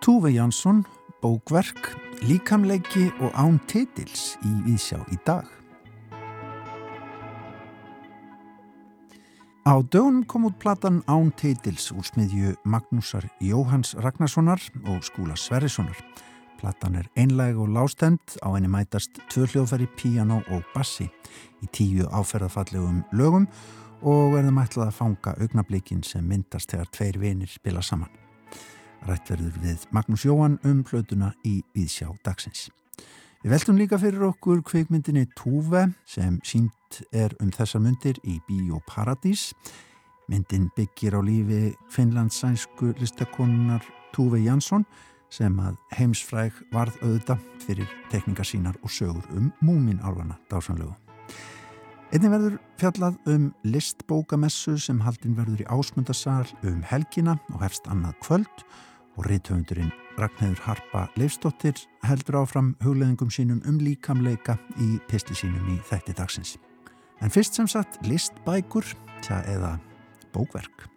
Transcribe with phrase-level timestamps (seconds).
[0.00, 0.86] Túve Jansson,
[1.20, 5.44] bókverk, líkamleiki og án titils í Ísjá í dag.
[9.68, 16.00] Á dögunum kom út platan Án titils úr smiðju Magnúsar Jóhans Ragnarssonar og Skúla Sverrissonar.
[16.56, 21.10] Platan er einlæg og lástend, á henni mætast tvö hljóðfæri, piano og bassi
[21.60, 23.46] í tíu áferðafallegum lögum
[24.02, 28.10] og verðum ætlað að fanga augnablikin sem myndast þegar tveir vinir spila saman.
[29.08, 32.68] Rætt verður við Magnús Jóhann um hlutuna í Víðsjá dagsins.
[33.40, 39.50] Við veltum líka fyrir okkur kveikmyndinni Túve sem sínt er um þessar myndir í Bíóparadís.
[40.28, 44.84] Myndin byggir á lífi finlandssænsku listakonunar Túve Jansson
[45.32, 50.92] sem að heimsfræg varð auðda fyrir tekningar sínar og sögur um múminálvana dásanlegu.
[52.10, 58.16] Einnig verður fjallað um listbókamessu sem haldin verður í ásmundarsal um helgina og hefst annað
[58.24, 58.62] kvöld
[59.14, 65.76] og reythöfundurinn Ragnhildur Harpa Leifstóttir heldur áfram hugleðingum sínum um líkamleika í pisti sínum í
[65.86, 66.56] þætti dagsins.
[67.22, 68.88] En fyrst sem sagt listbækur,
[69.22, 69.76] tja eða
[70.34, 70.88] bókverk.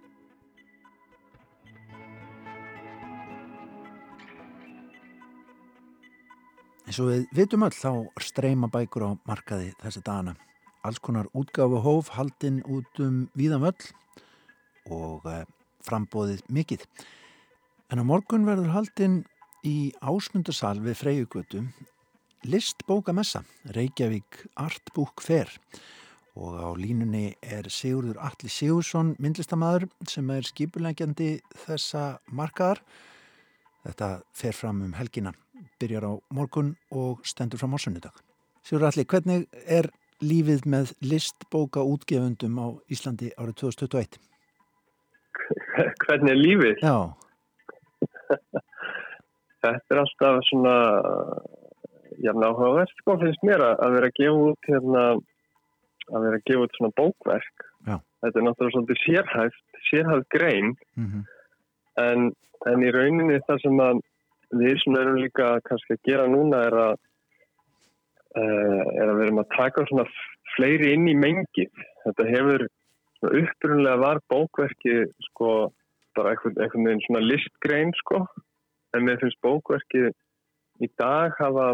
[6.89, 10.33] Eins og við vitum öll þá streyma bækur á markaði þessi dagana.
[10.83, 13.85] Alls konar útgáfu hóf haldinn út um víðan völl
[14.91, 15.45] og eh,
[15.83, 16.83] frambóðið mikill.
[17.87, 19.21] En á morgun verður haldinn
[19.63, 21.63] í ásmundarsal við Freyjugötu
[22.43, 25.47] listbókamessa Reykjavík Artbook Fair
[26.35, 31.29] og á línunni er Sigurður Alli Sigursson myndlistamæður sem er skipulegjandi
[31.63, 32.81] þessa markaðar.
[33.85, 35.33] Þetta fer fram um helgina,
[35.79, 38.15] byrjar á morgun og stendur fram á sunnudag.
[38.65, 39.91] Sigurður Alli, hvernig er
[40.21, 44.19] lífið með listbóka útgefundum á Íslandi árið 2021?
[46.05, 46.75] Hvernig er lífið?
[46.83, 46.97] Já.
[49.63, 50.77] Þetta er alltaf svona
[52.23, 55.03] jafn áhugavert sko finnst mér að vera að gefa út hérna
[56.11, 57.95] að vera að gefa út svona bókverk Já.
[58.23, 61.23] þetta er náttúrulega svolítið sérhæft sérhæft grein Mm -hmm.
[62.07, 62.19] en,
[62.71, 64.01] en í rauninni það sem að
[64.61, 66.93] við sem erum líka kannski að gera núna er að
[68.41, 70.05] er að við erum að taka svona
[70.55, 71.67] fleiri inn í mengi
[72.03, 72.65] þetta hefur
[73.23, 75.71] upprunlega var bókverki sko
[76.17, 78.23] bara einhvern, veginn svona listgrein sko.
[78.93, 80.09] En mér finnst bókverki
[80.83, 81.69] í dag hafa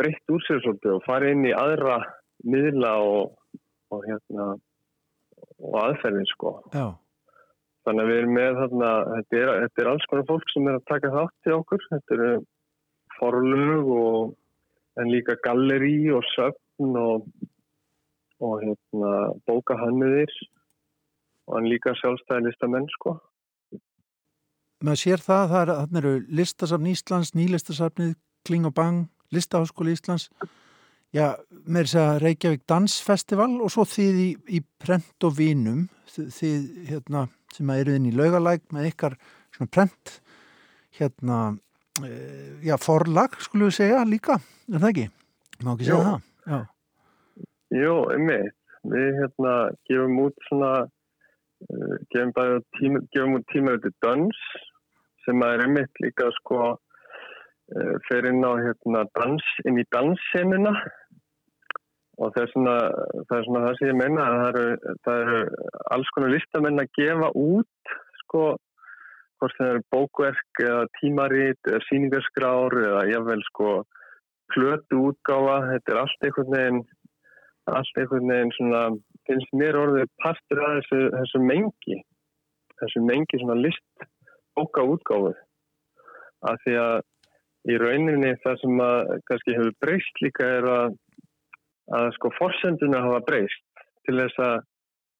[0.00, 2.00] breytt úr sér svolítið og farið inn í aðra
[2.48, 3.32] miðla og,
[3.92, 4.48] og hérna
[5.62, 6.58] og aðferðin sko.
[6.74, 6.98] Já.
[7.86, 10.78] þannig að við erum með þarna þetta er, þetta er alls konar fólk sem er
[10.78, 11.86] að taka þátt í okkur.
[11.94, 12.32] Þetta eru
[13.18, 14.34] forlug og
[15.00, 17.26] en líka galleri og söfn og
[18.42, 19.10] og hérna
[19.46, 20.32] bókahanniðir
[21.46, 23.16] og hann líka sjálfstæði listamenn sko.
[24.82, 28.16] Maður sér það, það er, þannig eru listasafn Íslands, nýlistasafnið,
[28.46, 29.04] Kling og Bang,
[29.34, 30.26] Listaháskóli Íslands,
[31.14, 31.26] já,
[31.62, 37.28] með þess að Reykjavík Dansfestival og svo þið í, í prent og vinum, þið, hérna,
[37.54, 39.18] sem eru inn í laugalæk með ykkar
[39.54, 40.16] svona prent,
[40.98, 41.38] hérna,
[42.64, 44.38] já, forlag, skulum við segja líka,
[44.72, 45.08] er það ekki?
[45.62, 46.04] Má ekki segja Jú.
[46.08, 46.28] það?
[46.52, 46.60] Já,
[47.72, 48.56] Jú, einmitt.
[48.82, 49.52] Við hérna
[49.88, 54.40] gefum út svona uh, gefum, bara tíma, gefum út tímaötu dans
[55.22, 60.74] sem er einmitt líka sko uh, fer inn á hérna dans, inn í danssenuna
[62.18, 62.76] og það er svona
[63.30, 66.82] það er svona það sem ég meina að það eru, það eru alls konar listamenn
[66.82, 67.94] að gefa út
[68.24, 68.44] sko
[69.42, 73.72] hvort það eru bókverk eða tímarit eða síningarskrár eða jáfnvel sko
[74.52, 76.80] plötu útgáfa, þetta er allt einhvern veginn
[77.72, 78.82] allt einhvern veginn svona
[79.26, 81.98] finnst mér orðið partur af þessu, þessu mengi
[82.82, 84.06] þessu mengi svona list
[84.58, 85.32] bóka útgáfu.
[86.42, 86.96] Af því að
[87.70, 90.98] í rauninni það sem að kannski hefur breyst líka er að
[91.92, 94.54] að sko forsenduna hafa breyst til þess að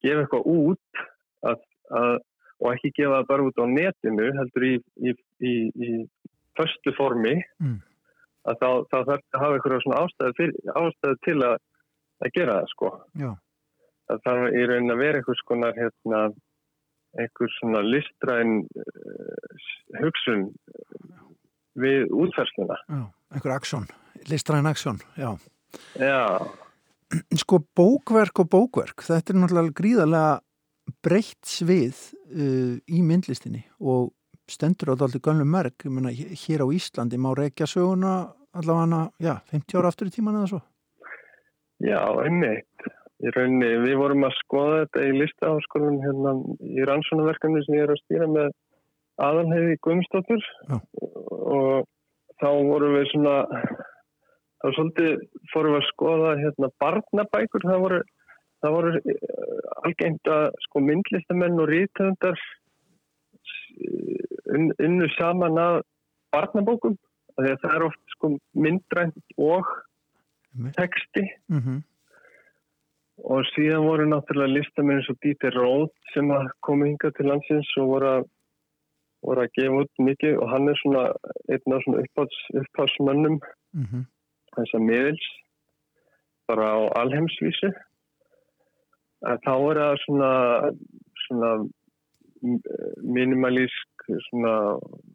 [0.06, 1.02] gefa eitthvað út
[1.50, 1.64] að,
[2.00, 2.14] að,
[2.62, 5.90] og ekki gefa það bara út á netinu heldur í, í, í, í
[6.58, 7.78] förstu formi Mm.
[8.46, 11.56] að þá, þá þarf að hafa eitthvað svona ástæðu, fyrir, ástæðu til að
[12.22, 12.88] að gera það sko.
[13.18, 13.30] já,
[14.10, 16.20] Það þarf í raunin að vera einhvers konar hérna,
[17.22, 19.66] einhvers svona listræn uh,
[20.02, 20.44] hugsun
[21.82, 22.76] við útfersluna.
[22.88, 23.02] já,
[23.34, 23.86] einhver aksjón,
[24.30, 25.32] listræn aksjón, já.
[25.98, 26.46] Já,
[27.36, 30.30] Sko bókverk og bókverk, þetta er náttúrulega gríðarlega
[31.04, 31.98] breytt svið
[32.34, 34.12] uh, í myndlistinni og
[34.50, 39.36] stendur á þetta alltaf gönnum merk, meina hér á Íslandi má reykja söguna allavega, já,
[39.52, 40.60] 50 ára aftur í tíman eða svo.
[41.82, 42.90] já, einmitt.
[43.22, 46.34] í rauninni, við vorum að skoða þetta í listaháskólum hérna
[46.66, 48.50] í rannsónaverkefni sem ég er að stýra með
[49.22, 50.46] aðalheiði Guðmstóttur
[50.98, 51.86] og
[52.42, 53.36] þá vorum við svona
[54.62, 58.00] þá svolítið fórum við að skoða hérna barnabækur það voru,
[58.62, 62.38] það voru eh, algengt að sko myndlistamenn og rítöndar
[64.86, 65.80] unnu saman að
[66.32, 66.98] barnabókum
[67.36, 69.66] það er oft sko myndrænt og
[70.76, 71.78] texti mm -hmm.
[73.16, 76.30] og síðan voru náttúrulega listamenn eins og Dieter Roth sem
[76.60, 78.24] komi hinga til landsins og voru að,
[79.22, 81.04] voru að gefa út mikið og hann er svona
[81.52, 82.02] einn af svona
[82.60, 83.38] uppháðsmönnum
[83.72, 84.04] mm -hmm.
[84.56, 85.26] þess að miðils
[86.48, 87.72] bara á alheimsvísi
[89.22, 90.32] þá er það svona
[91.26, 91.50] svona
[93.02, 94.54] minimalísk svona,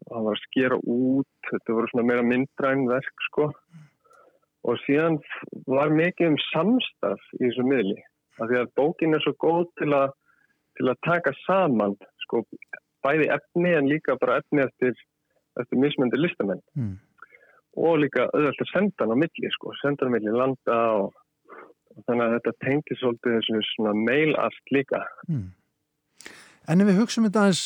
[0.08, 3.50] hann var að skera út þetta voru svona meira myndræn verk sko
[4.68, 5.18] og síðan
[5.68, 7.98] var mikið um samstaf í þessu miðli
[8.38, 10.14] af því að bókin er svo góð til að,
[10.78, 12.44] til að taka saman sko,
[13.04, 14.96] bæði efni en líka bara efni eftir,
[15.60, 16.94] eftir mismöndi listamenn mm.
[17.84, 21.16] og líka auðvitað að senda hann á milli sko, senda hann á milli landa og
[22.06, 25.46] þannig að þetta tengir svolítið svona mailast líka mm.
[26.68, 27.62] En ef við hugsaum þetta aðeins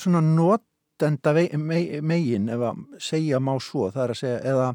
[0.00, 1.34] svona notenda
[2.00, 4.70] megin ef að segja má svo það er að segja eða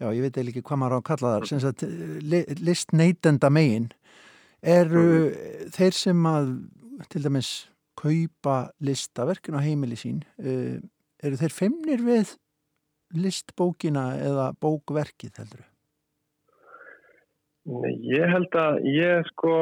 [0.00, 1.86] já, ég veit eða ekki hvað maður á að kalla það sem sagt,
[2.60, 3.88] list neytenda megin
[4.60, 5.72] eru mm.
[5.76, 6.54] þeir sem að
[7.12, 7.50] til dæmis
[8.00, 10.76] kaupa listaverkin á heimili sín uh,
[11.20, 12.36] eru þeir femnir við
[13.16, 15.64] listbókina eða bókverkið heldur?
[17.68, 19.54] Nei, ég held að ég sko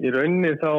[0.00, 0.72] í rauninni þá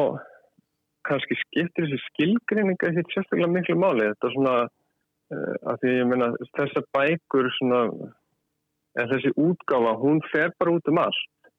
[1.06, 6.10] kannski skiptir þessi skilgreininga hitt sérstaklega miklu máli þetta er svona uh, að því ég
[6.10, 7.82] meina þessar bækur svona
[9.00, 11.52] en þessi útgáfa hún fer bara út um allt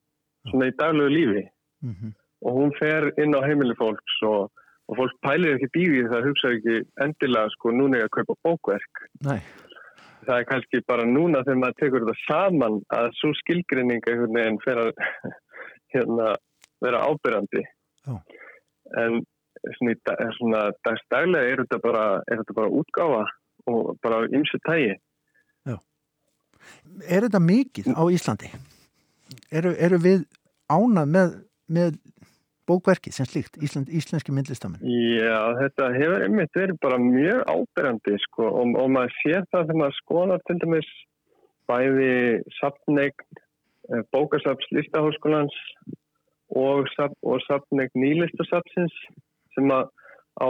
[0.52, 2.12] svona í daglegu lífi mm -hmm.
[2.46, 4.52] og hún fer inn á heimili fólks og,
[4.88, 9.08] og fólk pælir ekki bíði það hugsa ekki endilega sko núna ég að kaupa bókverk
[9.28, 9.40] Nei.
[10.28, 13.32] Það er kannski bara núna þegar maður tekur þetta saman að svo
[14.10, 14.92] einhvern veginn fer að
[15.94, 16.34] hérna,
[16.84, 17.64] vera ábyrjandi
[19.04, 19.22] en
[19.78, 23.24] svona, svona dagstælega er þetta bara, er þetta bara útgáfa
[23.72, 24.96] og bara ymsu tægi
[25.64, 25.78] Já.
[27.08, 28.52] Er þetta mikið á Íslandi?
[29.52, 30.26] Eru, eru við
[30.72, 31.38] ánað með,
[31.68, 31.96] með
[32.70, 34.84] bókverkið sem slíkt, Ísland, íslenski myndlistamenn?
[34.84, 39.82] Já, þetta hefur einmitt verið bara mjög áberandi sko og, og maður sér það þegar
[39.82, 40.92] maður skoðar til dæmis
[41.72, 42.14] bæði
[42.60, 43.28] sapneign
[43.90, 45.58] eh, bókasaps listahóskólans
[46.54, 46.88] og,
[47.24, 48.96] og sapneign nýlistasapsins
[49.56, 49.90] sem að
[50.42, 50.48] á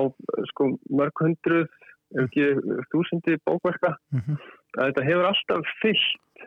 [0.54, 1.68] sko, mörg hundruð
[2.14, 2.46] ef ekki
[2.94, 4.38] þúsundi bókverka mm -hmm.
[4.78, 6.46] þetta hefur alltaf fyllt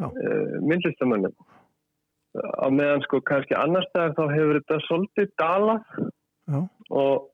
[0.00, 1.34] uh, eh, myndlistamönnum
[2.34, 5.82] á meðan sko kannski annar staðar þá hefur þetta svolítið dalað
[6.50, 6.58] Já.
[6.90, 7.28] og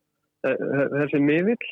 [0.46, 1.70] uh, þessi miðvill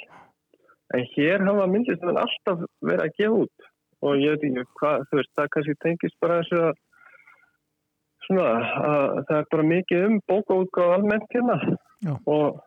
[0.96, 3.68] en hér hafa myndlistamenn alltaf verið að gefa út.
[4.06, 6.82] Og ég veit ekki hvað þú veist það kannski tengist bara þessu að
[8.28, 8.48] svona
[8.88, 11.58] að það er bara mikið um bókaútgáð almennt hérna.
[12.24, 12.60] Og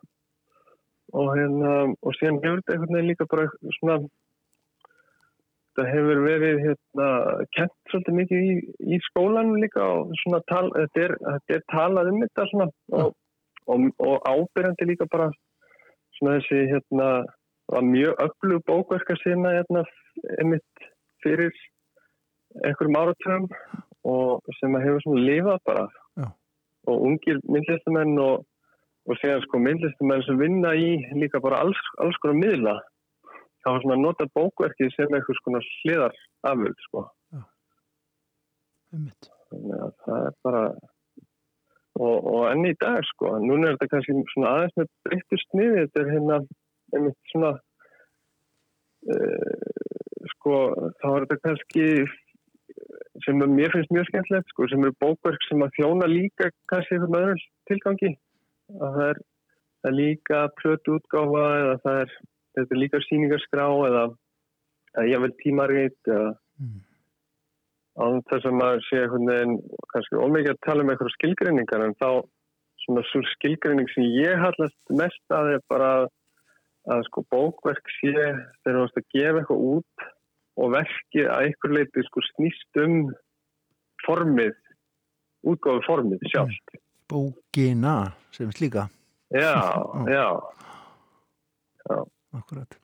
[1.12, 3.48] og hérna og síðan hefur þetta einhvern veginn líka bara
[3.78, 3.98] svona
[5.76, 7.08] það hefur verið hérna
[7.56, 8.54] kent svolítið mikið í,
[8.94, 12.68] í skólanum líka og svona tal, þetta er, þetta er talað um þetta svona
[12.98, 13.14] og,
[13.72, 15.30] og, og ábyrjandi líka bara
[16.18, 17.08] svona þessi hérna
[17.72, 19.84] var mjög öflug bókverka sína hérna
[20.38, 20.86] einmitt
[21.24, 21.52] fyrir
[22.66, 23.48] einhverjum áratöfum
[24.12, 25.84] og sem að hefur svona lifað bara.
[26.20, 26.26] Já.
[26.90, 28.42] og ungir myndlistumenn og
[29.08, 32.74] og séðan sko myndlistumenn sem vinna í líka bara alls, alls konar miðla
[33.62, 36.16] þá er svona að nota bókverkið sem eitthvað svona sliðar
[36.50, 37.04] afvöld sko.
[37.32, 37.42] Ja.
[38.92, 40.64] þannig að það er bara
[42.00, 45.84] og, og enn í dag sko núna er þetta kannski svona aðeins með breyttur sniði
[45.84, 46.40] þetta er hérna
[46.92, 47.52] einmitt svona
[49.12, 49.62] uh,
[50.34, 50.58] sko
[51.00, 51.86] þá er þetta kannski
[53.24, 57.18] sem mér finnst mjög skemmtilegt sko sem eru bókverk sem að þjóna líka kannski einhvern
[57.20, 58.12] öðrum tilgangi.
[58.78, 59.20] Að það er,
[59.82, 62.14] það er líka plötu útgáfa eða það er,
[62.60, 64.04] er líka síningarskrá eða,
[64.96, 66.30] eða ég vil tímarveit eða
[66.60, 66.80] mm.
[67.96, 69.58] á þess að maður sé einhvern veginn
[69.92, 72.08] kannski ómikið að tala um eitthvað skilgreiningar en þá
[72.84, 75.92] svona svo skilgreining sem ég hallast mest að er bara
[76.92, 80.08] að sko bókverk sé þegar þú ætti að gefa eitthvað út
[80.62, 82.96] og verkið að einhver leiti sko snýst um
[84.02, 84.56] formið
[85.48, 86.74] útgáðu formið sjálft.
[87.10, 88.88] Bókina sem slíka.
[89.32, 89.54] Já,
[90.16, 90.26] já.
[91.86, 92.78] Já Akkurat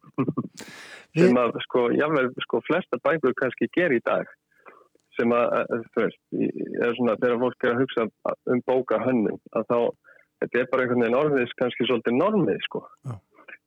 [1.16, 4.28] sem að sko, jável, sko, flesta bækur kannski ger í dag
[5.18, 6.20] sem að, þú veist,
[6.78, 8.06] er svona þegar fólk er að hugsa
[8.52, 9.78] um bóka hönnum að þá,
[10.42, 13.16] þetta er bara einhvern veginn orðis kannski svolítið normið sko Já.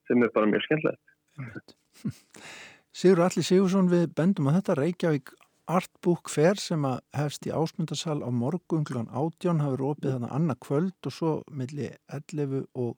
[0.07, 1.75] sem er bara mjög skemmtilegt.
[3.01, 4.77] Sigur Alli Sigursson við bendum að þetta.
[4.79, 5.33] Reykjavík
[5.71, 11.07] Artbook Fair sem að hefst í ásmundarsal á morgunglan átján hafur opið þannig annað kvöld
[11.07, 12.97] og svo milli 11 og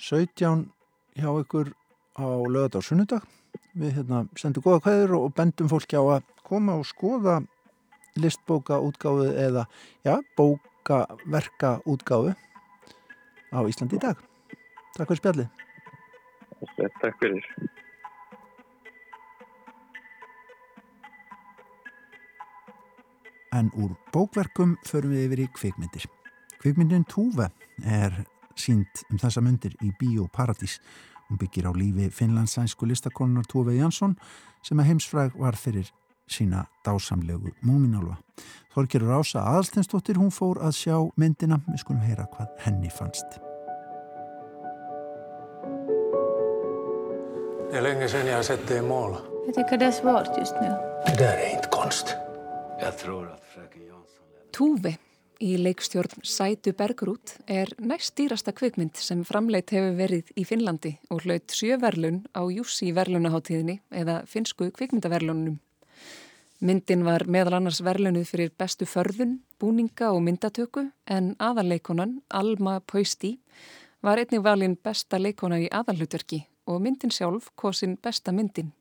[0.00, 0.64] 17
[1.20, 1.74] hjá ykkur
[2.18, 3.24] á lögat á sunnudag.
[3.74, 7.40] Við hérna, sendum goða kvæður og bendum fólki á að koma og skoða
[8.18, 9.66] listbóka útgáðu eða
[10.04, 12.34] já, bókaverka útgáðu
[13.54, 14.18] á Íslandi í dag.
[14.96, 15.48] Takk fyrir spjallið.
[17.00, 17.46] Takk fyrir.
[23.50, 26.04] En úr bókverkum förum við yfir í kvikmyndir.
[26.60, 27.48] Kvikmyndin Túve
[27.82, 28.14] er
[28.54, 30.78] sínd um þessa myndir í Bíóparadís
[31.30, 34.16] Hún byggir á lífi finlandssænsku listakonunar Tove Jansson
[34.66, 35.92] sem að heimsfræg var fyrir
[36.30, 38.16] sína dásamlegu múminálfa.
[38.74, 43.38] Þorkirur ása aðalstensdóttir hún fór að sjá myndina, við skulum heyra hvað henni fannst.
[47.70, 49.18] Det är länge sedan jag har sett dig måla.
[49.46, 50.68] Jag tycker det är svårt just nu.
[51.06, 52.16] Det där är inte konst.
[52.80, 54.24] Jag tror att fröken Jansson...
[54.52, 54.96] Tove
[55.40, 61.24] í leikstjórn Sætu Bergrút er næst dýrasta kvikmynd sem framleitt hefur verið í Finnlandi og
[61.24, 65.58] hlaut sjöverlun á Jussi verlunaháttíðinni eða finsku kvikmyndaverlunum.
[66.60, 73.38] Myndin var meðal annars verlunuð fyrir bestu förðun, búninga og myndatöku en aðarleikonan Alma Poisti
[74.04, 78.74] var einnig valin besta leikona í aðarlutverki og myndin sjálf kosin besta myndin.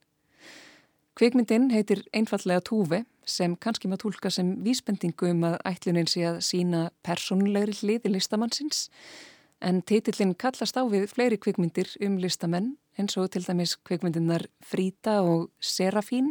[1.19, 6.37] Kvikmyndin heitir einfallega Túve sem kannski maður tólka sem vísbendingu um að ætlunin sé að
[6.47, 8.85] sína personlegri hliði listamannsins
[9.59, 15.17] en titillin kallast á við fleiri kvikmyndir um listamenn eins og til dæmis kvikmyndinar Frida
[15.27, 16.29] og Serafín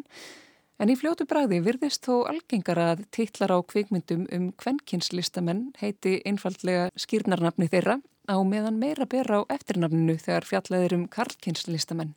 [0.81, 6.89] en í fljótu bræði virðist þó algengar að titlar á kvikmyndum um kvenkinslistamenn heiti einfallega
[6.97, 12.17] skýrnarnafni þeirra á meðan meira ber á eftirnafninu þegar fjallaðir um karlkinslistamenn.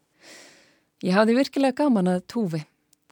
[1.01, 2.59] Ég hafði virkilega gaman að túfi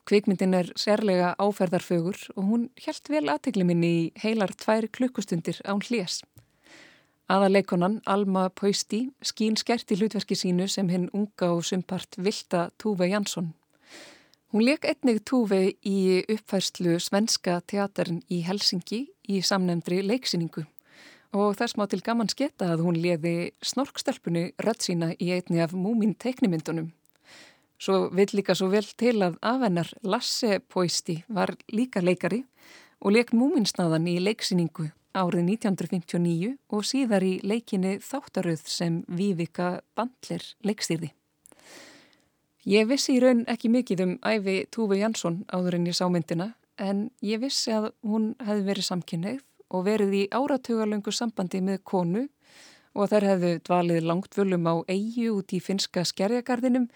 [0.06, 5.82] Kvikmyndin er sérlega áferðarfögur og hún helt vel aðtegli minni í heilar tvær klukkustundir án
[5.86, 6.20] hljés.
[7.30, 13.10] Aðaleikonan Alma Poisti skín skert í hlutverki sínu sem hinn unga og sumpart Vilda Túve
[13.10, 13.52] Jansson.
[14.50, 20.66] Hún leik einnig Túve í uppfærslu Svenska teaterin í Helsingi í samnefndri leiksýningu
[21.38, 25.74] og þess má til gaman sketta að hún leði snorkstelpunni rödd sína í einni af
[25.74, 26.90] múmin teiknimyndunum.
[27.80, 32.42] Svo vill líka svo vel til að afennar Lasse Poisti var líka leikari
[33.00, 40.44] og leik múminsnaðan í leiksýningu árið 1959 og síðar í leikinni þáttaröð sem Vívika Bandler
[40.60, 41.08] leikstýrði.
[42.68, 46.50] Ég vissi í raun ekki mikið um æfi Túfi Jansson áður en ég sá myndina
[46.76, 52.26] en ég vissi að hún hefði verið samkynneið og verið í áratugalöngu sambandi með konu
[52.92, 56.90] og þær hefðu dvalið langt völum á eigi út í finska skerjagarðinum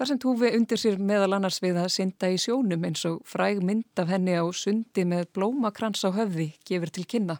[0.00, 3.58] Þar sem Túfi undir sér meðal annars við að synda í sjónum eins og fræg
[3.60, 7.36] mynd af henni á sundi með blómakrans á höfði gefur til kynna.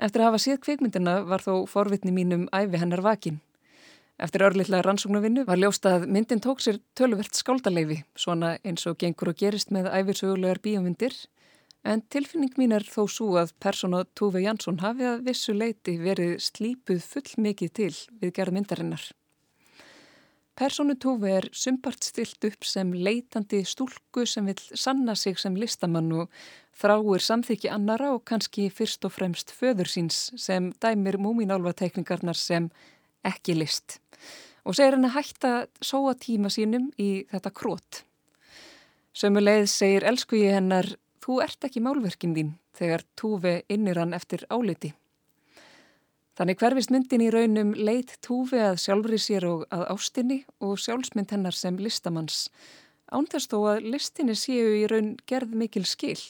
[0.00, 3.42] Eftir að hafa síð kvikmyndina var þó forvitni mínum æfi hennar vakin.
[4.16, 9.34] Eftir örlittlega rannsóknarvinnu var ljóst að myndin tók sér tölvert skáldaleifi, svona eins og gengur
[9.34, 11.12] og gerist með æfirsögulegar bíómyndir,
[11.84, 16.38] en tilfinning mín er þó svo að persóna Túfi Jansson hafi að vissu leiti verið
[16.48, 19.10] slípuð full mikið til við gerð myndarinnar.
[20.58, 26.10] Persónu Tófi er sumpart stilt upp sem leitandi stúlku sem vil sanna sig sem listamann
[26.10, 26.32] og
[26.80, 32.66] þráir samþykji annara og kannski fyrst og fremst föður síns sem dæmir múminálvateikningarnar sem
[33.22, 34.00] ekki list.
[34.66, 38.02] Og segir henni hægt að sóa tíma sínum í þetta krót.
[39.14, 40.90] Sömuleið segir elsku ég hennar,
[41.22, 44.90] þú ert ekki málverkin þín þegar Tófi innir hann eftir áliti.
[46.38, 51.32] Þannig hverfist myndin í raunum leitt túfi að sjálfri sér og að ástinni og sjálfsmynd
[51.34, 52.44] hennar sem listamanns.
[53.10, 56.20] Ánþess þó að listinni séu í raun gerð mikil skil.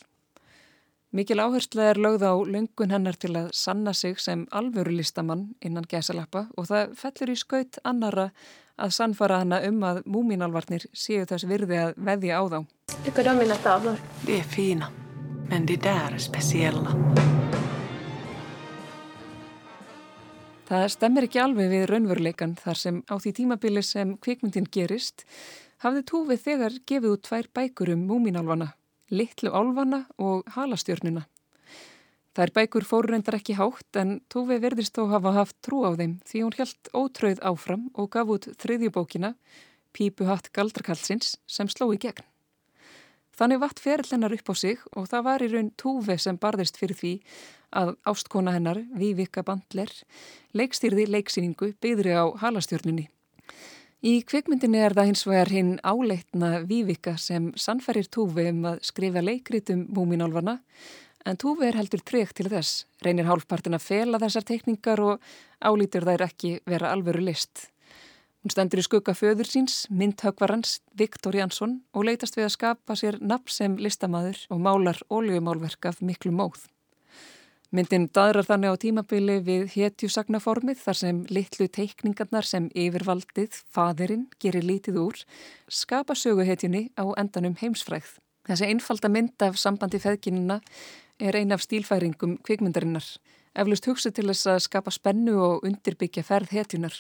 [1.13, 5.89] Mikil áhersla er lögð á löngun hennar til að sanna sig sem alvöru listamann innan
[5.89, 8.31] gæsalappa og það fellur í skaut annara
[8.81, 12.59] að sannfara hana um að múminalvarnir séu þess virði að veðja á þá.
[13.05, 14.01] Tycker du om mina tavlor?
[14.25, 14.89] Det är fina,
[15.51, 16.97] men det där är speciella.
[20.69, 25.23] Það stemmir ekki alveg við raunveruleikan þar sem á því tímabili sem kvikmyndin gerist
[25.81, 28.67] hafði Túfið þegar gefið út tvær bækur um múminálfana,
[29.09, 31.25] Littlu álfana og Halastjörnuna.
[32.37, 36.19] Þær bækur fóru reyndar ekki hátt en Túfið verðist þó hafa haft trú á þeim
[36.29, 39.33] því hún helt ótröð áfram og gaf út þriðjubókina
[39.97, 42.29] Pípu hatt galdrakallsins sem sló í gegn.
[43.39, 46.79] Þannig vatt ferill hennar upp á sig og það var í raun túfi sem barðist
[46.81, 47.13] fyrir því
[47.79, 49.93] að ástkona hennar, Vívika Bandler,
[50.57, 53.07] leikstýrði leiksýningu byggðri á halastjörnunni.
[54.03, 59.23] Í kvikmyndinni er það hins vegar hinn áleitna Vívika sem sannferir túfi um að skrifa
[59.23, 60.61] leikritum múminálfana
[61.27, 65.27] en túfi er heldur treykt til þess, reynir hálfpartin að fela þessar tekningar og
[65.63, 67.69] álítur þær ekki vera alvöru list.
[68.39, 73.19] Hún stendur í skugga föður síns, myndhögvarans Viktor Jansson og leytast við að skapa sér
[73.19, 76.69] nafn sem listamæður og málar óljumálverk af miklu móð.
[77.75, 84.65] Myndin daðrar þannig á tímabili við hetjusagnaformið þar sem litlu teikningarnar sem yfirvaldið, fadirinn, gerir
[84.65, 85.21] lítið úr,
[85.69, 88.15] skapa söguhetjunni á endanum heimsfræð.
[88.49, 90.63] Þessi einfalda mynd af sambandi feðginina
[91.21, 93.05] er ein af stílfæringum kvikmyndarinnar,
[93.53, 96.97] eflust hugsa til þess að skapa spennu og undirbyggja ferð hetjunar.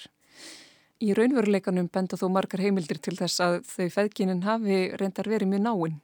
[0.98, 5.60] Í raunveruleikanum benda þó margar heimildir til þess að þau feðginin hafi reyndar verið mjög
[5.62, 6.00] náinn.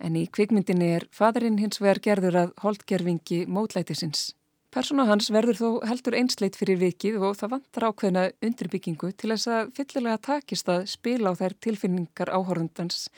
[0.00, 4.30] En í kvikmyndinni er fadurinn hins vegar gerður að holdgerfingi mótlætisins.
[4.72, 9.50] Persóna hans verður þó heldur einsleit fyrir vikið og það vantar ákveðna undirbyggingu til þess
[9.52, 13.10] að fyllilega takist að spila á þær tilfinningar áhórundans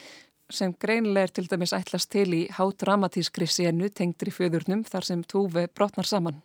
[0.50, 5.68] sem greinilega er til dæmis ætlast til í hádramatískri senu tengdri fjöðurnum þar sem tófi
[5.70, 6.42] brotnar saman.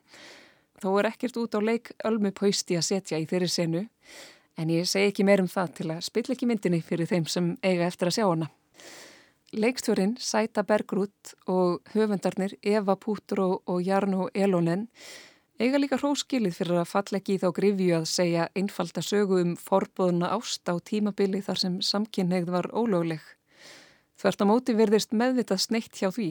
[0.82, 3.86] Þó er ekkert út á leik ölmu pausti að setja í þeirri senu
[4.56, 7.52] En ég segi ekki meir um það til að spilla ekki myndinni fyrir þeim sem
[7.64, 8.50] eiga eftir að sjá hana.
[9.56, 14.88] Leikstjórin Sæta Bergrút og höfundarnir Eva Pútró og Jarno Elonen
[15.60, 19.54] eiga líka hróskilið fyrir að falla ekki í þá grifju að segja einfalda sögu um
[19.60, 23.22] forbóðuna ást á tímabili þar sem samkynneigð var ólögleg.
[24.20, 26.30] Þvert á móti verðist meðvitað sneitt hjá því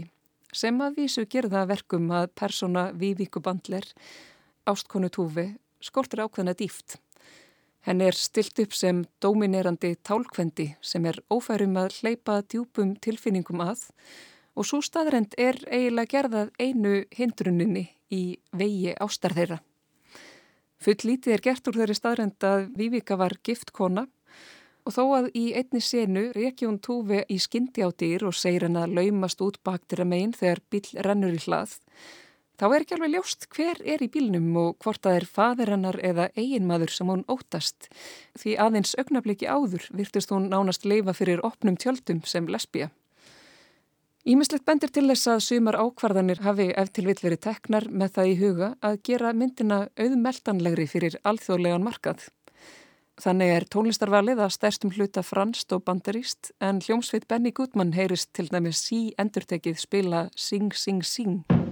[0.54, 3.86] sem að vísu gerða verkum að persóna Vívíku Bandler,
[4.70, 5.48] ástkonu Túfi,
[5.82, 7.00] skortur ákveðna dýft.
[7.84, 13.82] Henn er stilt upp sem dominerandi tálkvendi sem er ófærum að hleypa djúpum tilfinningum að
[14.56, 18.22] og svo staðrend er eiginlega gerðað einu hindruninni í
[18.56, 19.58] vegi ástar þeirra.
[20.80, 24.06] Full lítið er gert úr þeirri staðrend að Vívika var gift kona
[24.84, 28.64] og þó að í einni senu reykja hún túfi í skyndi á dýr og segir
[28.64, 31.76] henn að laumast út baktir að meginn þegar bíl rennur í hlað
[32.54, 35.96] Þá er ekki alveg ljóst hver er í bílnum og hvort það er fadir hennar
[36.06, 37.88] eða eiginmaður sem hún ótast.
[38.38, 42.92] Því aðeins augnabliki áður virtist hún nánast leifa fyrir opnum tjöldum sem lesbija.
[44.24, 48.38] Ímislegt bendir til þess að sumar ákvarðanir hafi eftir vill verið teknar með það í
[48.38, 52.30] huga að gera myndina auðmeltanlegri fyrir alþjóðlegan markað.
[53.20, 58.48] Þannig er tónlistarvalið að stærstum hluta franst og bandaríst en hljómsveit Benny Goodman heyrist til
[58.48, 61.63] dæmis sí endurtekið spila Sing Sing Sing.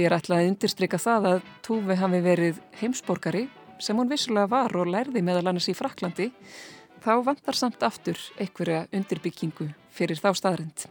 [0.00, 3.42] Hvort ég er ætlað að undirstryka það að Túfi hafi verið heimsborgari
[3.84, 6.30] sem hún vissulega var og lærði meðal annars í Fraklandi,
[7.04, 10.86] þá vantar samt aftur einhverja undirbyggingu fyrir þá staðrind.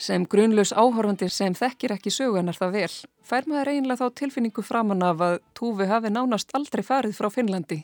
[0.00, 2.94] Sem grunlaus áhorfandi sem þekkir ekki sögunar það vel,
[3.28, 7.82] fær maður eiginlega þá tilfinningu framann af að Túfi hafi nánast aldrei farið frá Finnlandi.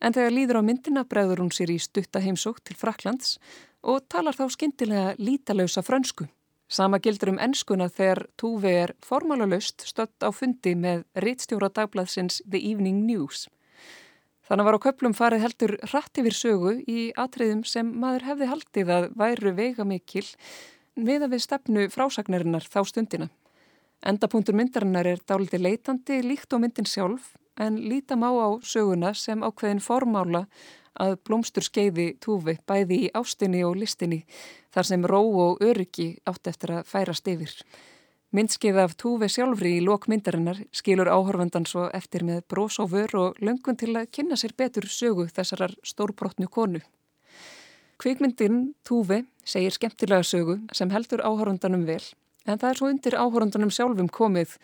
[0.00, 3.36] En þegar líður á myndina bregður hún sér í stutta heimsók til Fraklands
[3.84, 6.24] og talar þá skindilega lítalausa frönsku.
[6.68, 12.58] Sama gildur um ennskuna þegar Túvi er formálalust stött á fundi með rittstjóra dagbladsins The
[12.58, 13.48] Evening News.
[14.44, 18.92] Þannig var á köplum farið heldur rætt yfir sögu í atriðum sem maður hefði haldið
[18.96, 20.26] að væru veiga mikil
[20.96, 23.28] að við stefnu frásagnarinnar þá stundina.
[24.04, 29.40] Endapunktur myndarinnar er dáliti leitandi líkt á myndin sjálf en líta má á söguna sem
[29.40, 30.44] ákveðin formála
[31.00, 34.22] að blómstur skeiði túfi bæði í ástinni og listinni
[34.74, 37.52] þar sem ró og öryggi átt eftir að færast yfir.
[38.34, 43.38] Myndskeið af túfi sjálfri í lokmyndarinnar skilur áhorfandan svo eftir með brós og vör og
[43.38, 46.82] löngun til að kynna sér betur sögu þessarar stórbrotnu konu.
[48.02, 52.02] Kvikmyndin Túfi segir skemmtilega sögu sem heldur áhorfandanum vel
[52.44, 54.56] en það er svo undir áhorfandanum sjálfum komið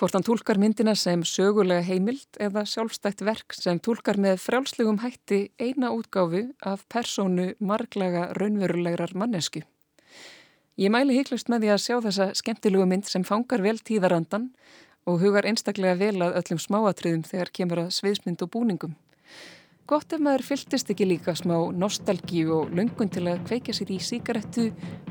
[0.00, 5.40] Hvort hann tólkar myndina sem sögulega heimild eða sjálfstætt verk sem tólkar með frjálslegum hætti
[5.60, 9.60] eina útgáfu af persónu marglega raunverulegar mannesku.
[10.80, 14.48] Ég mæli hygglust með því að sjá þessa skemmtilegu mynd sem fangar vel tíðarandan
[15.04, 18.96] og hugar einstaklega vel að öllum smáatriðum þegar kemur að sviðsmynd og búningum.
[19.90, 23.96] Gott ef maður fyltist ekki líka smá nostalgíu og lungun til að kveika sér í
[24.06, 24.68] síkarettu,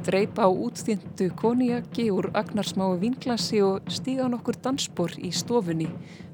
[0.07, 5.89] dreipa á útþýndu koniaki úr agnarsmáu vinglassi og stíga nokkur dansbor í stofunni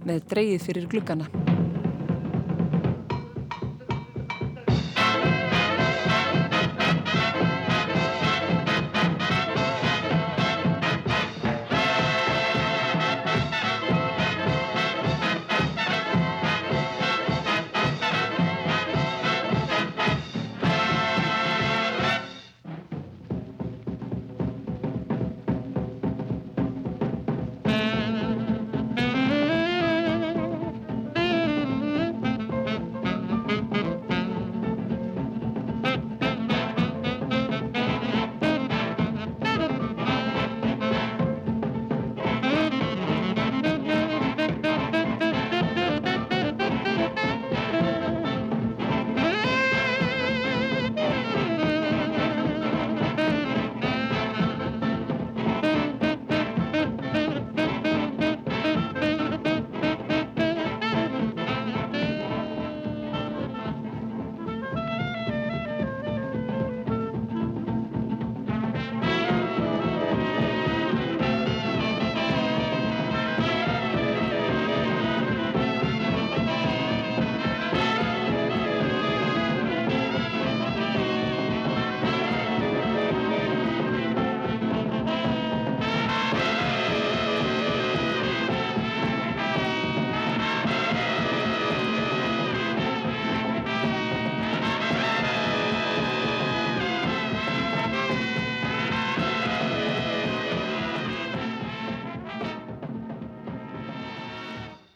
[0.05, 1.74] með dreyið fyrir gluggana.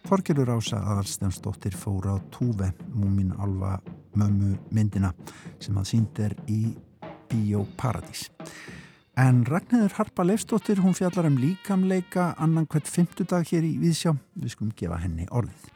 [0.09, 3.75] Þorgelur Ása aðalstensdóttir fóra á Túve, múmin alva
[4.17, 5.11] mömmu myndina
[5.61, 6.71] sem að sínd er í
[7.29, 8.23] Bíóparadís.
[9.13, 14.15] En Ragnæður Harpa Leifsdóttir, hún fjallar um líkamleika annan hvert fymtudag hér í Víðsjá.
[14.33, 15.67] Við skulum gefa henni orðið.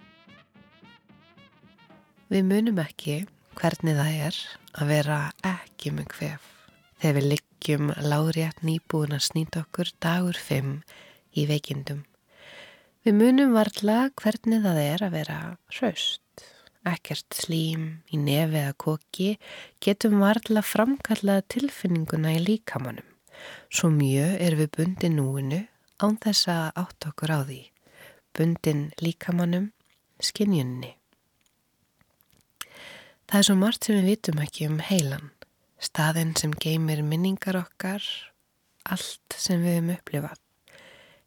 [2.33, 3.19] Við munum ekki
[3.59, 4.39] hvernig það er
[4.73, 6.47] að vera ekki með hvef.
[7.03, 10.79] Þegar við liggjum láriðat nýbúin að snýta okkur dagur fimm
[11.37, 12.01] í veikindum.
[13.03, 15.37] Við munum varla hvernig það er að vera
[15.75, 16.43] hraust.
[16.87, 17.81] Ekkert slím
[18.15, 19.25] í nefi eða koki
[19.83, 23.09] getum varla framkallaða tilfinninguna í líkamannum.
[23.67, 25.59] Svo mjög er við bundin núinu
[25.99, 27.59] án þess að átt okkur á því.
[28.31, 29.67] Bundin líkamannum,
[30.23, 30.93] skinjunni.
[33.27, 35.27] Það er svo margt sem við vitum ekki um heilan.
[35.83, 38.07] Staðinn sem geymir minningar okkar,
[38.87, 40.42] allt sem við hefum upplifað.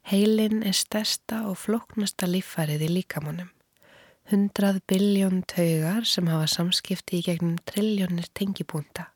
[0.07, 3.49] Heilin er stærsta og floknasta líffarið í líkamannum.
[4.31, 9.09] Hundrað biljón taugar sem hafa samskipti í gegnum trilljónir tengibúnda.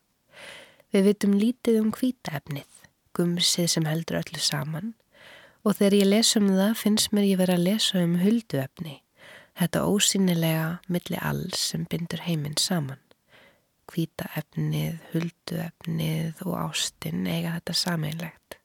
[0.92, 2.68] Við vitum lítið um hvitaefnið,
[3.16, 4.92] gumsið sem heldur öllu saman
[5.64, 8.96] og þegar ég les um það finnst mér ég verið að lesa um hulduefni,
[9.56, 13.00] þetta ósynilega milli alls sem bindur heiminn saman.
[13.88, 18.61] Hvitaefnið, hulduefnið og ástinn eiga þetta sameinlegt.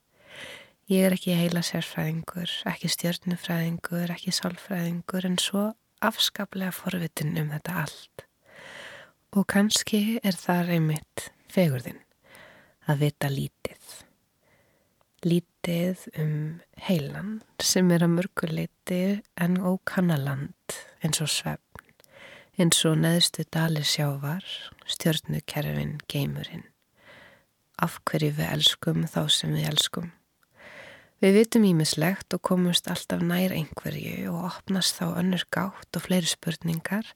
[0.87, 5.63] Ég er ekki heila sérfræðingur, ekki stjörnufræðingur, ekki sálfræðingur en svo
[5.99, 8.23] afskaplega forvitin um þetta allt.
[9.35, 11.99] Og kannski er það einmitt fegurðin
[12.87, 13.97] að vita lítið.
[15.27, 16.33] Lítið um
[16.87, 19.03] heilan sem er að mörguleiti
[19.35, 21.83] en ókannaland eins og svefn,
[22.55, 24.47] eins og neðstu dali sjávar,
[24.87, 26.63] stjörnukerfin, geimurinn.
[27.75, 30.13] Af hverju við elskum þá sem við elskum.
[31.17, 36.29] Við vitum ímislegt og komumst alltaf nær einhverju og opnast þá önnur gátt og fleiri
[36.29, 37.09] spurningar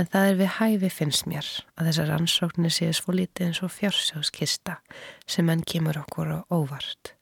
[0.00, 3.74] en það er við hæfi finnst mér að þessar ansóknir séu svo lítið eins og
[3.74, 4.78] fjársjóðskista
[5.28, 7.12] sem enn kemur okkur á óvart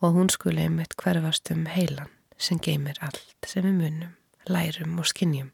[0.00, 2.08] og hún skuli einmitt hverfast um heilan
[2.40, 4.16] sem geymir allt sem við munum,
[4.48, 5.52] lærum og skinnjum.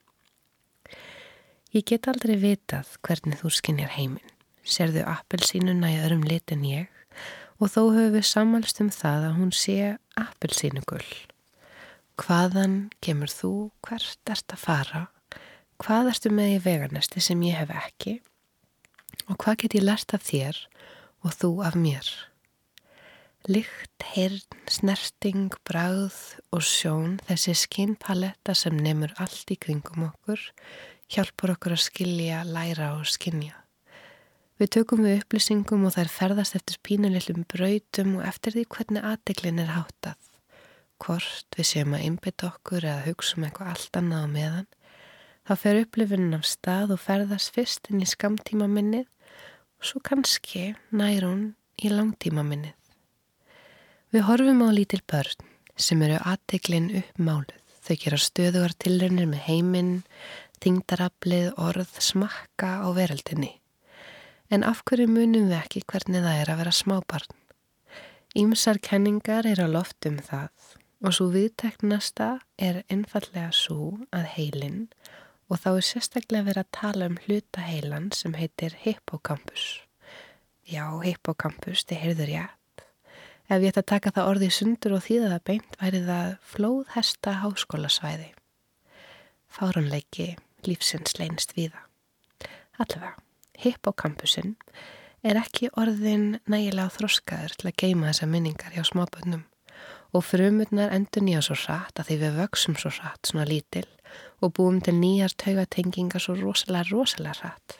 [1.75, 4.31] Ég get aldrei vitað hvernig þú skinnjar heiminn.
[4.63, 6.87] Serðu appelsínuna í örum lit en ég
[7.61, 9.77] og þó höfum við sammælst um það að hún sé
[10.17, 11.11] appelsínugull.
[12.21, 13.53] Hvaðan kemur þú,
[13.85, 15.03] hvert ert að fara,
[15.81, 18.17] hvað ertu með í veganesti sem ég hef ekki
[19.27, 20.57] og hvað get ég lært af þér
[21.21, 22.09] og þú af mér.
[23.49, 26.17] Lykt, heyrn, snerting, bráð
[26.53, 30.43] og sjón, þessi skinnpaletta sem nefnur allt í kringum okkur,
[31.09, 33.60] hjálpur okkur að skilja, læra og skinja.
[34.61, 39.61] Við tökum við upplýsingum og þær ferðast eftir pínulillum brautum og eftir því hvernig aðdeglin
[39.63, 40.27] er hátað.
[41.01, 44.67] Hvort við séum að einbytta okkur eða hugsa um eitthvað allt annað á meðan,
[45.49, 49.07] þá fer upplifunin af stað og ferðast fyrst inn í skamtíma minnið
[49.81, 51.41] og svo kannski nær hún
[51.81, 52.75] í langtíma minnið.
[54.13, 57.57] Við horfum á lítil börn sem eru aðteglin upp máluð.
[57.81, 59.91] Þau gera stöðugar tilrönir með heiminn,
[60.61, 63.55] tingdarablið, orð, smakka á veröldinni.
[64.51, 67.37] En af hverju munum við ekki hvernig það er að vera smábarn?
[68.35, 70.49] Ímsar kenningar er á loft um það
[71.01, 72.27] og svo viðteknasta
[72.59, 74.81] er einfallega svo að heilin
[75.47, 79.81] og þá er sérstaklega verið að tala um hluta heilan sem heitir hippocampus.
[80.67, 82.85] Já, hippocampus, þið heyrður rétt.
[83.47, 87.39] Ef ég ætti að taka það orðið sundur og þýða það beint væri það flóðhesta
[87.41, 88.29] háskólasvæði.
[89.51, 90.29] Fáranleiki
[90.67, 91.87] lífsins leynst viða.
[92.79, 93.17] Allavega,
[93.63, 94.55] hippocampusin
[95.23, 99.45] er ekki orðin nægilega þroskaður til að geima þessa minningar hjá smábönnum
[100.11, 103.87] og frumurnar endur nýja svo rætt að því við vöksum svo rætt svona lítil
[104.43, 107.77] og búum til nýjar taugatengingar svo rosalega, rosalega rætt.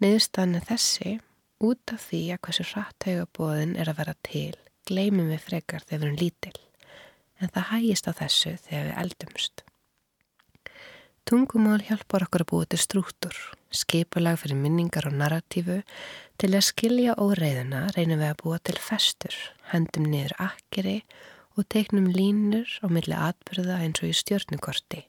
[0.00, 1.14] Niðurstaðan er þessi
[1.60, 4.54] út af því að hversu rætt taugabóðin er að vera til
[4.88, 6.56] gleymum við frekar þegar við erum lítil,
[7.40, 9.64] en það hægist á þessu þegar við eldumst.
[11.28, 13.36] Tungumál hjálpar okkur að búa til strúttur,
[13.74, 15.80] skipulag fyrir minningar og narratífu.
[16.40, 19.36] Til að skilja óreiðuna reynum við að búa til festur,
[19.72, 21.02] hendum niður akkeri
[21.58, 25.04] og teiknum línur á milli atbyrða eins og í stjórnukorti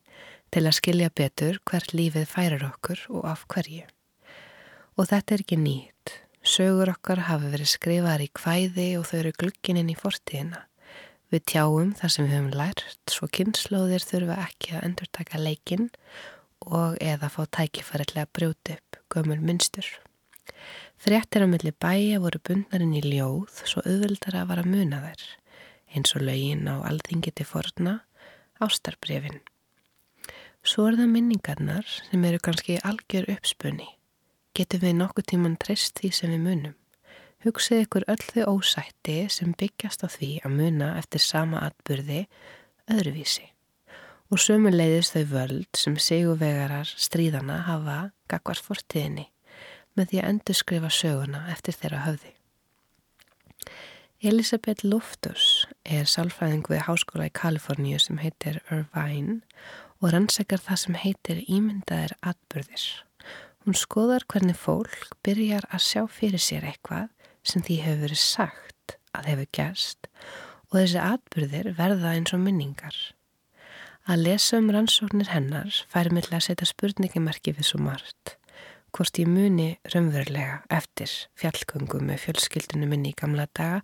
[0.51, 3.85] til að skilja betur hvert lífið færir okkur og af hverju.
[4.99, 6.17] Og þetta er ekki nýtt.
[6.41, 10.65] Sögur okkar hafi verið skrifaðar í kvæði og þau eru glukkininn í fortíðina.
[11.31, 15.87] Við tjáum þar sem við höfum lært svo kynnslóðir þurfa ekki að endur taka leikinn
[16.65, 19.87] og eða fá tækifærilega brjóti upp gömul minnstur.
[21.01, 25.23] Fréttir á milli bæja voru bundnarinn í ljóð svo auðvildar að vara muna þær
[25.95, 27.97] eins og lögin á alþingi til forna
[28.61, 29.41] ástarbrefin.
[30.61, 33.89] Svo er það minningarnar sem eru kannski algjör uppspunni
[34.57, 36.75] getum við nokkuð tíman treyst því sem við munum.
[37.41, 42.25] Hugsið ykkur öll þau ósætti sem byggjast á því að muna eftir sama atbyrði
[42.91, 43.47] öðruvísi.
[44.31, 47.97] Og sömu leiðist þau völd sem seguvegarar stríðana hafa
[48.31, 49.27] gagvar fortíðinni
[49.99, 52.31] með því að endur skrifa söguna eftir þeirra höfði.
[54.21, 59.39] Elisabeth Loftus er sálfræðing við háskóla í Kaliforníu sem heitir Irvine
[59.99, 62.85] og rannsakar það sem heitir ímyndaðir atbyrðir.
[63.65, 67.09] Hún skoðar hvernig fólk byrjar að sjá fyrir sér eitthvað
[67.43, 70.07] sem því hefur verið sagt að hefur gerst
[70.69, 72.95] og þessi atbyrðir verða eins og minningar.
[74.09, 78.35] Að lesa um rannsóknir hennar færi mig til að setja spurningimerki við svo margt.
[78.91, 83.83] Hvort ég muni raunverulega eftir fjallgöngum með fjölskyldunum minni í gamla daga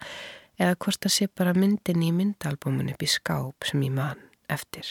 [0.58, 4.90] eða hvort það sé bara myndin í myndalbúmun upp í skáp sem ég man eftir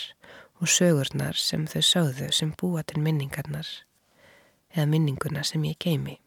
[0.63, 3.69] og sögurnar sem þau sögðu sem búa til minningarnar
[4.77, 6.21] eða minninguna sem ég geimi.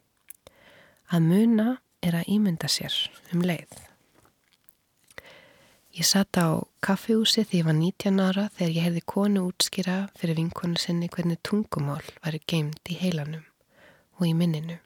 [1.09, 1.69] Að muna
[2.03, 2.93] er að ímynda sér
[3.33, 3.88] um leið.
[5.97, 10.37] Ég satt á kaffihúsi því ég var 19 ára þegar ég hefði konu útskýra fyrir
[10.37, 13.45] vinkonu sinni hvernig tungumál væri geimt í heilanum
[14.19, 14.77] og í minninu.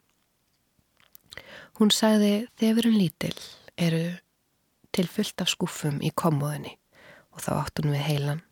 [1.79, 3.35] Hún sagði þegar við erum lítil
[3.87, 4.05] eru
[4.93, 6.77] til fullt af skúfum í komóðinni
[7.33, 8.45] og þá áttunum við heilan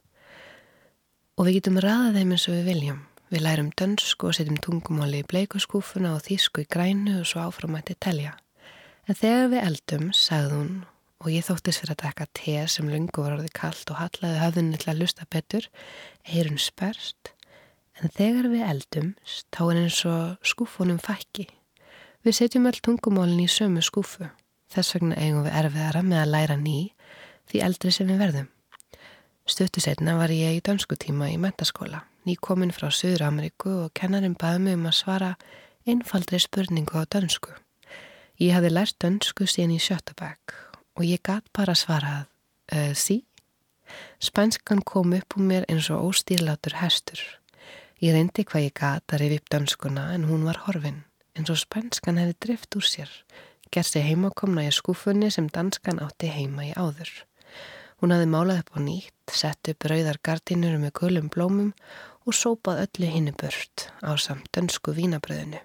[1.38, 5.22] og við getum ræðað þeim eins og við viljum Við lærum dönsku og setjum tungumáli
[5.22, 8.34] í bleikuskúfuna og þýsku í grænu og svo áframætti telja.
[9.08, 10.74] En þegar við eldum, sagði hún,
[11.22, 14.82] og ég þóttist fyrir að drekka te sem lungu var orðið kallt og hallaði höfðunni
[14.82, 15.70] til að lusta betur,
[16.26, 17.34] eirun spörst.
[18.02, 21.48] En þegar við eldum, er eins og skúfunum fækki.
[22.26, 24.32] Við setjum öll tungumálinn í sömu skúfu.
[24.72, 26.78] Þess vegna eigum við erfiðara með að læra ný
[27.52, 28.48] því eldri sem við verðum.
[29.46, 34.38] Stöttu setna var ég í dönsku tíma í mentaskóla nýkominn frá Suður Ameríku og kennarinn
[34.38, 35.32] baði mig um að svara
[35.90, 37.54] einfaldri spurningu á dönsku.
[38.42, 42.26] Ég hafi lært dönsku síðan í sjötabæk og ég gæt bara svarað
[42.74, 43.22] uh, sí.
[44.20, 47.20] Spænskan kom upp úr mér eins og óstýrlátur hestur.
[48.02, 51.04] Ég reyndi hvað ég gæt að reyfi upp dönskuna en hún var horfin
[51.38, 53.12] eins og spænskan hefði drift úr sér.
[53.72, 57.12] Gersi heimakomna í skúfunni sem danskan átti heima í áður.
[58.02, 61.72] Hún hafði málað upp á nýtt, sett upp rauðar gardínur með gulum blómum
[62.26, 65.62] og sópað öllu hinnu burt á samt dönsku vínabröðinu.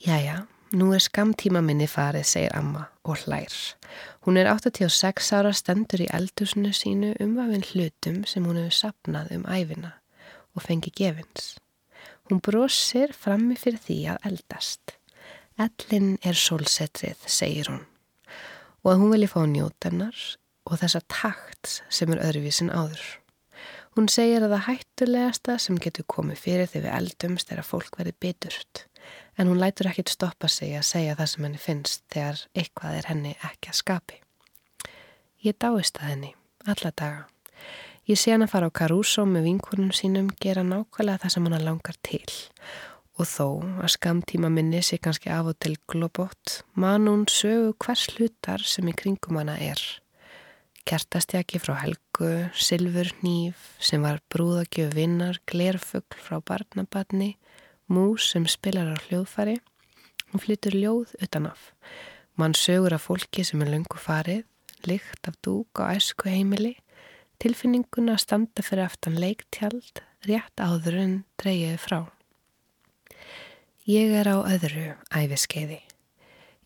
[0.00, 3.54] Jæja, nú er skamtíma minni farið, segir amma og hlær.
[4.26, 9.46] Hún er 86 ára stendur í eldusinu sínu umvafinn hlutum sem hún hefur sapnað um
[9.50, 9.94] æfina
[10.54, 11.56] og fengi gefins.
[12.28, 14.96] Hún brosir frammi fyrir því að eldast.
[15.60, 17.82] Ellin er sólsetrið, segir hún.
[18.84, 20.20] Og að hún vilji fá njótennar
[20.70, 23.02] og þessa takt sem er öðruvísin áður.
[23.98, 27.98] Hún segir að það hættulegasta sem getur komið fyrir þegar við eldumst er að fólk
[27.98, 28.84] verði biturt.
[29.38, 33.08] En hún lætur ekkit stoppa sig að segja það sem henni finnst þegar eitthvað er
[33.10, 34.18] henni ekki að skapi.
[35.46, 36.34] Ég dáist að henni,
[36.66, 37.22] alla daga.
[38.10, 41.64] Ég sé hann að fara á Caruso með vinkunum sínum gera nákvæmlega það sem hann
[41.64, 42.26] langar til.
[43.20, 43.46] Og þó
[43.84, 48.88] að skamtíma minni sé kannski af og til globott, man hún sögu hvers hlutar sem
[48.88, 49.82] í kringum hana er
[50.90, 57.36] kertastjaki frá Helgu, Silfur Nýf sem var brúðagjöf vinnar, Glerfugl frá barnabatni,
[57.90, 59.56] Mús sem spilar á hljóðfari.
[60.30, 61.72] Hún flytur ljóð utanaf.
[62.38, 64.44] Mann sögur af fólki sem er lungu farið,
[64.86, 66.76] lykt af dúk og æsku heimili,
[67.42, 71.98] tilfinninguna að standa fyrir aftan leiktjald, rétt áður en dreyjaði frá.
[73.90, 75.80] Ég er á öðru æfiskeiði.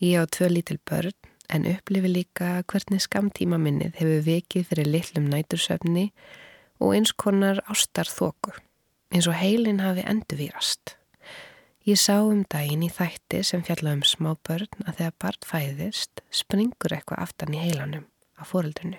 [0.04, 1.16] Ég á tvö lítil börn
[1.48, 6.10] en upplifi líka hvernig skamtíma minnið hefur vekið fyrir litlum nætursöfni
[6.84, 8.52] og eins konar ástar þóku,
[9.08, 10.98] eins og heilin hafi endurvírast.
[11.84, 16.22] Ég sá um daginn í þætti sem fjalla um smá börn að þegar barn fæðist
[16.32, 18.06] springur eitthvað aftan í heilanum
[18.40, 18.96] á fóreldrinu.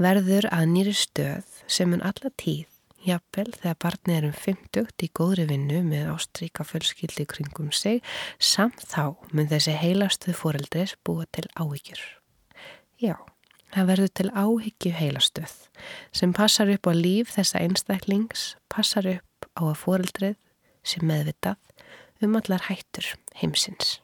[0.00, 2.72] Verður að nýri stöð sem en alla tíð
[3.06, 8.00] Jafnvel þegar barnið er um 50 í góðri vinnu með ástríka fjölskyldi kringum sig,
[8.40, 12.00] samt þá mun þessi heilastuð fóreldris búa til áhyggjur.
[12.98, 13.14] Já,
[13.76, 15.54] það verður til áhyggju heilastuð
[16.16, 20.40] sem passar upp á líf þessa einstaklings, passar upp á að fóreldrið
[20.86, 21.58] sem meðvitað
[22.24, 23.98] um allar hættur heimsins.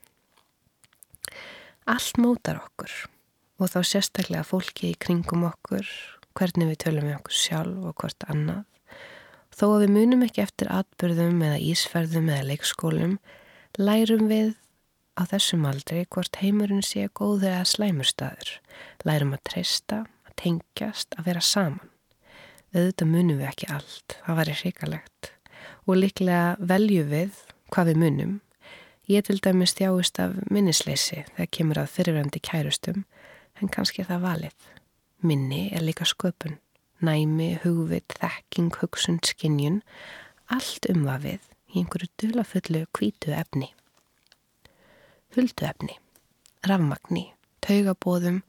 [1.88, 2.92] Allt mótar okkur
[3.62, 5.87] og þá sérstaklega fólki í kringum okkur,
[6.35, 8.66] hvernig við tölum við okkur sjálf og hvort annað
[9.53, 13.16] Þó að við munum ekki eftir atbyrðum eða ísferðum eða leikskólum,
[13.77, 14.55] lærum við
[15.12, 18.55] á þessum aldrei hvort heimurinn sé góð eða slæmurstaður.
[19.05, 21.90] Lærum að treysta, að tengjast, að vera saman.
[22.73, 25.33] Auðvitað munum við ekki allt, það var hrikalegt.
[25.87, 27.38] Og líklega velju við
[27.73, 28.35] hvað við munum.
[29.11, 33.05] Ég til dæmis stjáist af minnisleysi þegar kemur að fyrirvændi kærustum,
[33.61, 34.68] en kannski það valið.
[35.23, 36.61] Minni er líka sköpun
[37.03, 39.81] næmi, hugvit, þekking, hugsun, skinnjun,
[40.53, 41.42] allt umvafið
[41.73, 43.73] í einhverju dulafullu kvítu efni.
[45.35, 45.97] Huldu efni,
[46.68, 47.31] rafmagni,
[47.64, 48.42] taugabóðum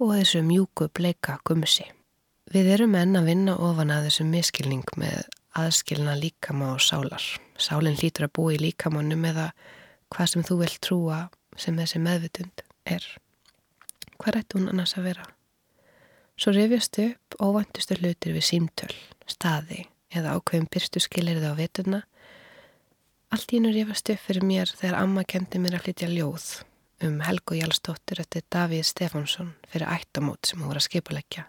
[0.00, 1.86] og þessu mjúku bleika gumsi.
[2.48, 5.26] Við erum enn að vinna ofan að þessu miskilning með
[5.62, 7.24] aðskilna líkama og sálar.
[7.58, 9.48] Sálinn lítur að búa í líkamannum eða
[10.14, 11.18] hvað sem þú vilt trúa
[11.58, 13.04] sem þessi meðvitund er.
[14.18, 15.26] Hvað ætti hún annars að vera?
[16.38, 18.94] Svo rifjast upp óvæntustu hlutir við símtöl,
[19.26, 22.00] staði eða ákveðum byrstu skilirði á vetuna.
[23.34, 26.48] Allt í nú rifjast upp fyrir mér þegar amma kendi mér að flytja ljóð
[27.04, 31.44] um Helgu Jálsdóttir eftir Davíð Stefánsson fyrir ættamót sem hún voru að skipuleggja.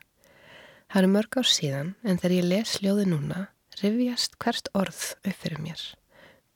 [0.89, 3.45] Það eru mörg ár síðan en þegar ég les ljóði núna
[3.83, 5.81] rifjast hvert orð upp fyrir mér.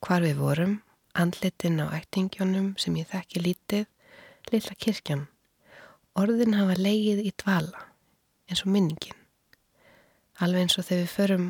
[0.03, 0.73] Hvar við vorum,
[1.15, 3.85] andlitin á ættingjónum sem ég þekki lítið,
[4.51, 5.27] lilla kirkjan.
[6.19, 7.87] Orðin hafa leigið í dvala
[8.49, 9.17] eins og minningin.
[10.43, 11.47] Alveg eins og þegar við förum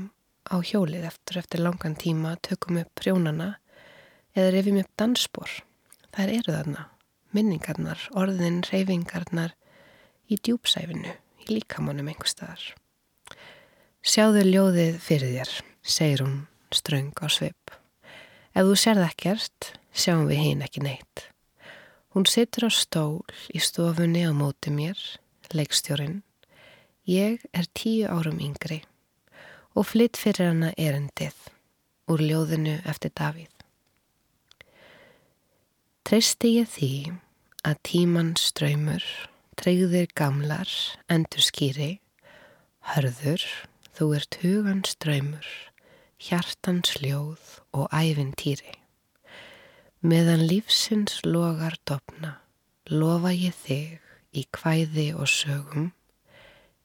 [0.48, 3.56] á hjólið eftir eftir langan tíma, tökum upp prjónana
[4.36, 5.58] eða reyfum upp dansspor.
[6.14, 6.86] Það eru þarna,
[7.34, 9.56] minningarnar, orðin, reyfingarnar
[10.30, 12.74] í djúpsæfinu, í líkamannum einhver staðar.
[14.04, 16.36] Sjáðu ljóðið fyrir þér, segir hún
[16.76, 17.72] ströng á svip.
[18.52, 21.30] Ef þú serð ekkert, sjáum við hinn ekki neitt.
[22.12, 23.24] Hún situr á stól
[23.56, 25.00] í stofunni á móti mér,
[25.56, 26.20] leikstjórin,
[27.04, 28.78] Ég er tíu árum yngri
[29.76, 31.36] og flytt fyrir hana erendið
[32.08, 33.52] úr ljóðinu eftir Davíð.
[36.08, 36.94] Treysti ég því
[37.68, 39.04] að tíman ströymur,
[39.60, 40.72] treyðir gamlar,
[41.12, 42.00] endur skýri,
[42.94, 43.44] hörður,
[43.94, 45.48] þú ert hugan ströymur,
[46.22, 48.78] hjartans ljóð og æfintýri.
[50.04, 52.40] Meðan lífsins logar dopna,
[52.90, 54.00] lofa ég þig
[54.34, 55.92] í kvæði og sögum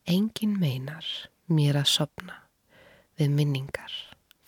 [0.08, 1.04] Engin meinar
[1.52, 2.36] mér að sopna
[3.20, 3.92] við minningar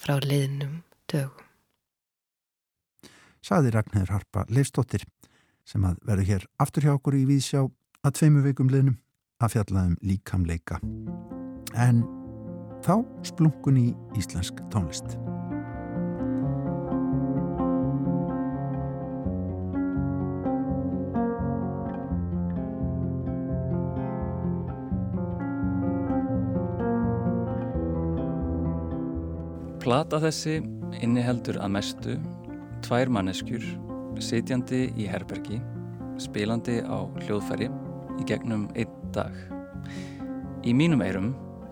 [0.00, 0.78] frá liðnum
[1.10, 1.44] dögum.
[3.44, 5.04] Saði Ragnhildur Harpa Leifstóttir
[5.68, 8.96] sem að verður hér aftur hjá okkur í Víðsjá að tveimu veikum liðnum
[9.40, 10.80] að fjallaðum líkamleika.
[11.76, 12.00] En
[12.84, 15.16] þá splunkun í íslensk tónlist.
[29.80, 30.60] Plata þessi
[31.00, 32.16] inniheldur að mestu
[32.84, 33.64] tvær manneskjur
[34.20, 35.58] sitjandi í herbergi
[36.20, 37.70] spilandi á hljóðfæri
[38.20, 39.32] í gegnum einn dag.
[40.68, 41.30] Í mínum eirum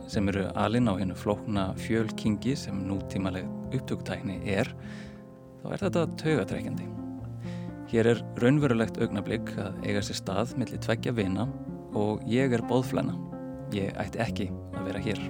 [0.09, 3.47] sem eru alinn á hennu flókna fjölkingi sem nútímaleg
[3.77, 4.71] upptöktækni er,
[5.63, 6.89] þá er þetta taugatrækjandi.
[7.89, 11.49] Hér er raunverulegt augnablík að eiga sér stað millir tveggja vina
[11.97, 13.17] og ég er bóðflæna.
[13.73, 15.23] Ég ætti ekki að vera hér.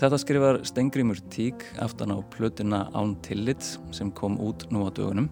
[0.00, 5.28] Þetta skrifar Stengrimur Tík aftan á plötuna Án Tillits sem kom út nú á dögunum.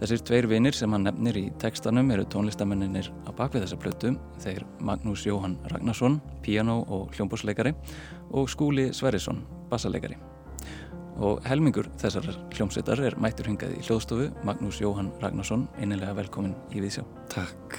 [0.00, 4.14] Þessir tveir vinir sem hann nefnir í tekstanum eru tónlistamenninir á bakvið þessa plötu.
[4.40, 7.74] Þeir Magnús Jóhann Ragnarsson, piano og hljómbúsleikari
[8.32, 10.16] og Skúli Sverrisson, bassaleikari.
[11.20, 16.80] Og helmingur þessar hljómsveitar er mættur hingað í hljóðstofu Magnús Jóhann Ragnarsson, einilega velkomin í
[16.80, 17.04] Vísjá.
[17.32, 17.76] Takk.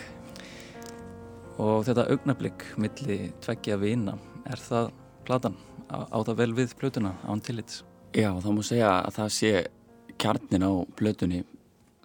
[1.58, 4.14] Og þetta augnablík milli tveggja vina,
[4.46, 4.94] er það
[5.26, 5.58] platan?
[5.92, 7.84] á, á það vel við plötuna án tillits?
[8.16, 9.52] Já, þá múið segja að það sé
[10.22, 11.44] kjarnin á plötunni.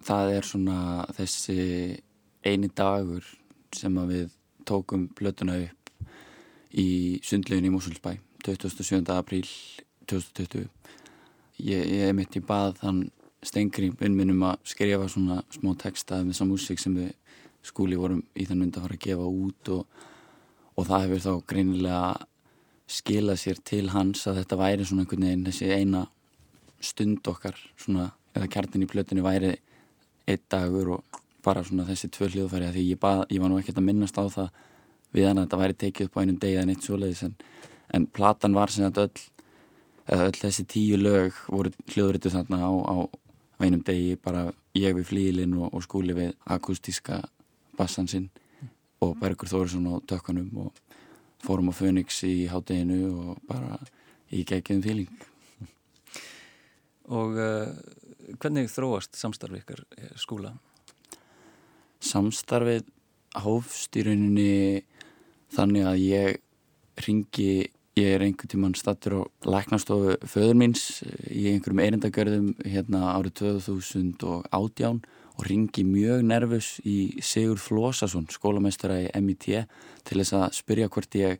[0.07, 0.79] Það er svona
[1.17, 1.61] þessi
[2.47, 3.25] eini dagur
[3.75, 4.37] sem að við
[4.67, 5.91] tókum plötuna upp
[6.71, 8.13] í sundlegin í Mosulsbæ
[8.45, 9.01] 27.
[9.11, 9.49] apríl
[10.07, 10.69] 2020.
[11.59, 13.03] Ég, ég mitt í bað þann
[13.43, 17.11] stengri unnminnum að skrifa svona smá texta með þessa músík sem við
[17.67, 20.01] skúli vorum í þann mynd að fara að gefa út og,
[20.77, 22.03] og það hefur þá greinilega
[22.87, 26.07] skila sér til hans að þetta væri svona einhvern veginn þessi eina
[26.79, 29.57] stund okkar svona eða kjartin í plötunni væri
[30.27, 33.79] einn dagur og bara svona þessi tvö hljóðfæri því ég, bað, ég var nú ekkert
[33.79, 34.49] að minnast á það
[35.15, 37.35] við hann að þetta væri tekið upp á einum degi en eitt svoleiðis en,
[37.95, 39.21] en platan var sem að öll,
[40.17, 42.95] öll þessi tíu lög voru hljóðritu þarna á, á
[43.63, 47.21] einum degi bara ég við flílinn og, og skúli við akustíska
[47.77, 48.27] bassan sinn
[49.01, 50.83] og Bergur Þórisson á tökkanum og
[51.43, 53.77] fórum á Phoenix í hátteginu og bara
[54.33, 55.25] í geggjum fíling
[57.07, 57.71] Og uh,
[58.35, 60.53] hvernig þróast samstarfið ykkar eh, skóla?
[62.03, 62.85] Samstarfið
[63.43, 64.83] hófst í rauninni
[65.55, 66.39] þannig að ég
[67.05, 67.51] ringi,
[67.97, 70.87] ég er einhvern tíman stattur á læknastofu föður míns
[71.29, 75.01] í einhverjum erindagörðum hérna árið 2018
[75.37, 79.51] og ringi mjög nervus í Sigur Flósason, skólameistara í MIT
[80.07, 81.37] til þess að spyrja hvort ég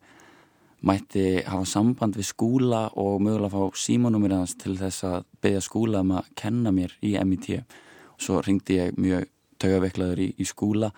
[0.85, 6.03] mætti hafa samband við skúla og mögulega fá símanúmir aðeins til þess að beðja skúla
[6.05, 9.25] um að kenna mér í MIT og svo ringdi ég mjög
[9.61, 10.91] taugaveiklaður í, í skúla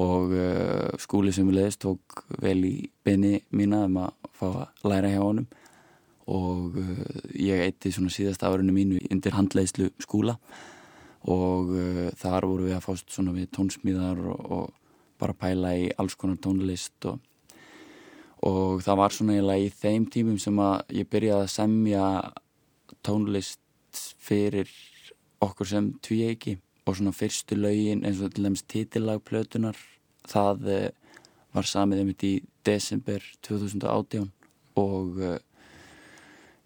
[0.00, 4.86] og uh, skúli sem við leðist tók vel í beini mína um að fá að
[4.88, 5.48] læra hjá honum.
[6.32, 10.38] Og uh, ég eitti svona síðasta árinu mínu undir handleiðslu skúla
[11.28, 14.72] og uh, þar voru við að fást svona við tónsmíðar og, og
[15.20, 17.20] bara pæla í alls konar tónlist og,
[18.42, 22.06] og það var svona eiginlega í þeim tímum sem að ég byrjaði að semja
[23.06, 23.60] tónlist
[24.22, 24.70] fyrir
[25.42, 29.78] okkur sem tvíegi og svona fyrstu laugin eins og til dæmis titillagplötunar
[30.28, 30.90] það uh,
[31.52, 32.34] var samið þetta í
[32.66, 34.30] desember 2018
[34.80, 35.38] og uh,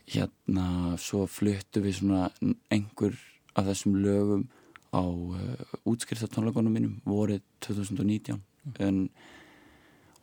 [0.06, 2.28] hérna svo fluttu við svona
[2.72, 3.16] einhver
[3.56, 4.46] af þessum lögum
[4.94, 8.40] á uh, útskriftatónleikonum mínum vorið 2019
[8.80, 9.08] en,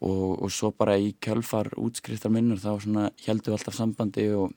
[0.04, 4.52] og, og svo bara í kjölfar útskriftar minnur þá svona heldum við alltaf sambandi og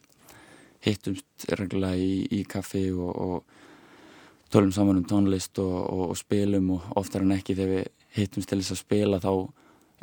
[0.84, 5.76] hittumst reglulega í, í kaffi og, og tölum saman um tónlist og,
[6.10, 7.86] og spilum og oftar en ekki þegar við
[8.16, 9.32] hittumst til þess að spila þá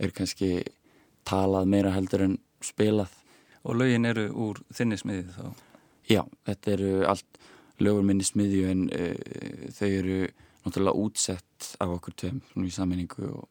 [0.03, 0.53] er kannski
[1.27, 3.19] talað meira heldur en spilað
[3.63, 5.43] Og lögin eru úr þinni smiðið þá?
[6.11, 7.37] Já, þetta eru allt
[7.83, 10.17] lögur minni smiðju en uh, þau eru
[10.65, 13.45] náttúrulega útsett af okkur tveim í sammenningu og,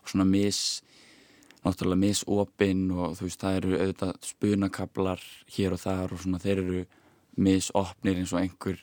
[0.00, 0.80] og svona mis
[1.64, 5.24] náttúrulega misopinn og þú veist það eru auðvitað spunakablar
[5.56, 6.84] hér og þar og svona þeir eru
[7.38, 8.78] misopnir eins og einhver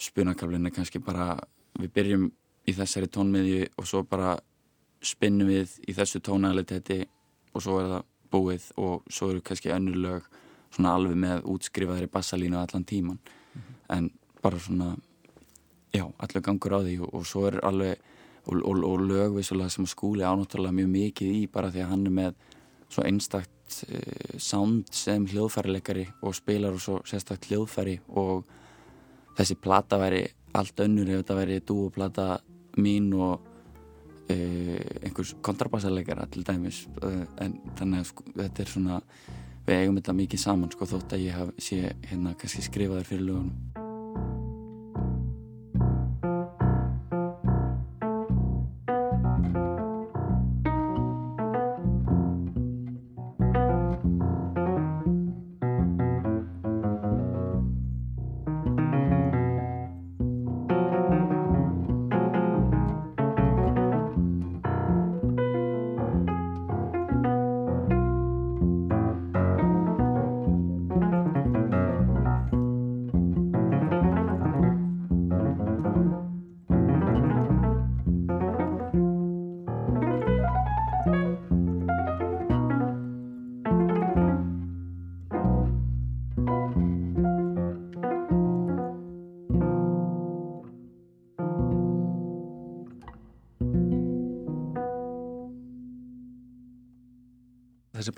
[0.00, 1.34] spunakablin er kannski bara
[1.78, 2.26] við byrjum
[2.68, 4.36] í þessari tónmiðju og svo bara
[5.04, 7.02] spinnum við í þessu tónaliteti
[7.52, 10.28] og svo er það búið og svo eru kannski önnur lög
[10.74, 13.20] svona alveg með útskrifaðri bassalínu allan tíman
[13.92, 14.10] en
[14.42, 14.94] bara svona
[15.94, 18.00] já, allir gangur á því og, og svo er alveg
[18.46, 22.16] og, og, og lögvísulega sem skúli ánáttúrulega mjög mikið í bara því að hann er
[22.18, 22.34] með
[22.92, 28.44] svo einstakt uh, sound sem hljóðfærileikari og spilar og svo sérstakt hljóðfæri og
[29.38, 32.28] þessi plata væri allt önnur ef þetta væri dúoplata
[32.78, 33.40] mín og
[34.30, 39.00] uh, einhvers kontrabassarleikara til dæmis uh, en þannig að sko, þetta er svona
[39.64, 41.80] við eigum þetta mikið saman sko þótt að ég haf, sé
[42.10, 43.83] hérna kannski skrifaður fyrir lögunum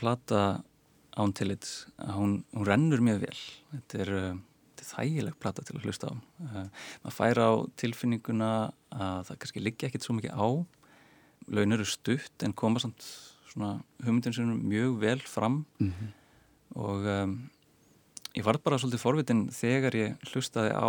[0.06, 0.42] plata
[1.16, 1.66] án tillit,
[2.14, 3.38] hún, hún rennur mjög vel.
[3.72, 4.34] Þetta er, uh,
[4.76, 6.14] þetta er þægileg plata til að hlusta á.
[6.44, 6.66] Uh,
[7.02, 7.50] maður fær á
[7.80, 8.50] tilfinninguna
[8.94, 10.48] að það kannski liggja ekkit svo mikið á.
[11.56, 13.08] Laun eru stutt en koma samt
[13.56, 16.08] svona hugmyndin mjög vel fram mm -hmm.
[16.74, 17.50] og um,
[18.34, 20.88] ég var bara svolítið forvitin þegar ég hlustaði á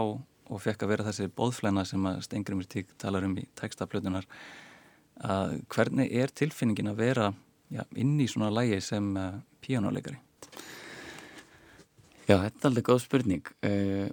[0.50, 4.26] og fekk að vera þessi bóðflæna sem að Stengrimur Tík talar um í textaplötunar
[5.24, 7.34] að hvernig er tilfinningin að vera
[7.74, 10.20] já, inn í svona lægi sem uh, píjánuleikari?
[12.28, 13.52] Já, þetta er alveg góð spurning.
[13.64, 14.08] Uh,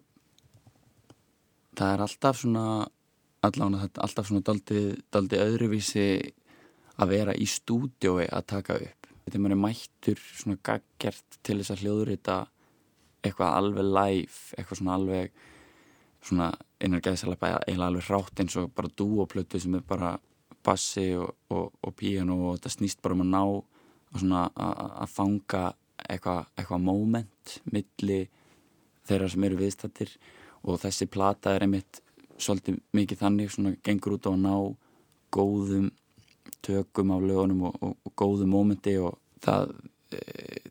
[1.74, 2.66] það er alltaf svona,
[3.44, 6.08] allavega alltaf svona daldi, daldi öðruvísi
[6.94, 9.10] að vera í stúdiói að taka upp.
[9.24, 12.38] Þetta er mættur svona gaggert til þess að hljóðrita
[13.24, 15.42] eitthvað alveg live, eitthvað svona alveg
[16.24, 16.50] svona
[16.80, 20.14] einar gæðsalega eiginlega alveg rátt eins og bara dúoplötu sem er bara
[20.64, 23.42] bassi og, og, og píano og þetta snýst bara um að ná
[24.44, 25.64] að fanga
[26.04, 28.20] eitthvað eitthva moment milli
[29.04, 30.14] þeirra sem eru viðstattir
[30.64, 32.00] og þessi plata er einmitt
[32.38, 34.54] svolítið mikið þannig svona gengur út á að ná
[35.34, 35.90] góðum
[36.64, 39.74] tökum á lögunum og, og, og góðum momenti og það
[40.14, 40.20] e,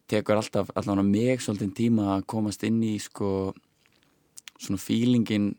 [0.09, 3.53] tekur alltaf allavega mig svolítið tíma að komast inn í sko
[4.57, 5.53] svona fílingin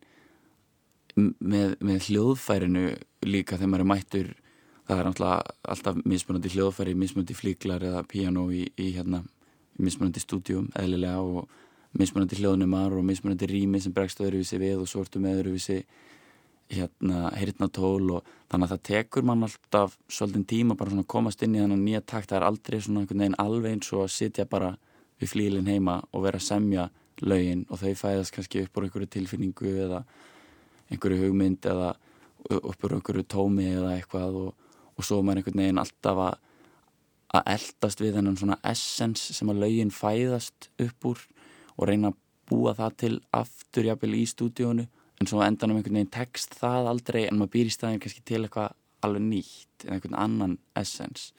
[1.16, 2.86] með, með hljóðfærinu
[3.26, 4.32] líka þegar maður er mættur
[4.88, 9.22] það er alltaf mismunandi hljóðfæri mismunandi flíklar eða piano í, í hérna,
[9.80, 11.48] mismunandi stúdjum eðlilega og
[11.98, 15.84] mismunandi hljóðnumar og mismunandi rými sem bregst öðruvísi við og sortum öðruvísi
[16.74, 21.12] hérna, heyrna tól og þannig að það tekur mann alltaf svolítið tíma bara svona að
[21.14, 22.30] komast inn í þannig nýja takt.
[22.30, 24.74] Það er aldrei svona einhvern veginn alveg eins og að sitja bara
[25.20, 26.88] við flílinn heima og vera að semja
[27.22, 30.02] lögin og þau fæðast kannski upp á einhverju tilfinningu eða
[30.92, 31.94] einhverju hugmynd eða
[32.60, 34.50] upp úr einhverju tómi eða eitthvað og,
[34.94, 36.42] og svo er maður einhvern veginn alltaf að
[37.34, 41.22] að eldast við þennan svona essens sem að laugin fæðast upp úr
[41.74, 42.20] og reyna að
[42.50, 46.90] búa það til aftur jafnvel í stúdíónu en svo endan um einhvern veginn text það
[46.92, 51.32] aldrei en maður býr í staðin kannski til eitthvað alveg nýtt eða einhvern annan essens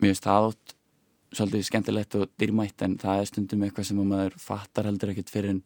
[0.00, 0.76] mér finnst það átt
[1.36, 5.54] svolítið skemmtilegt og dýrmætt en það er stundum eitthvað sem maður fattar heldur ekkert fyrir
[5.54, 5.62] en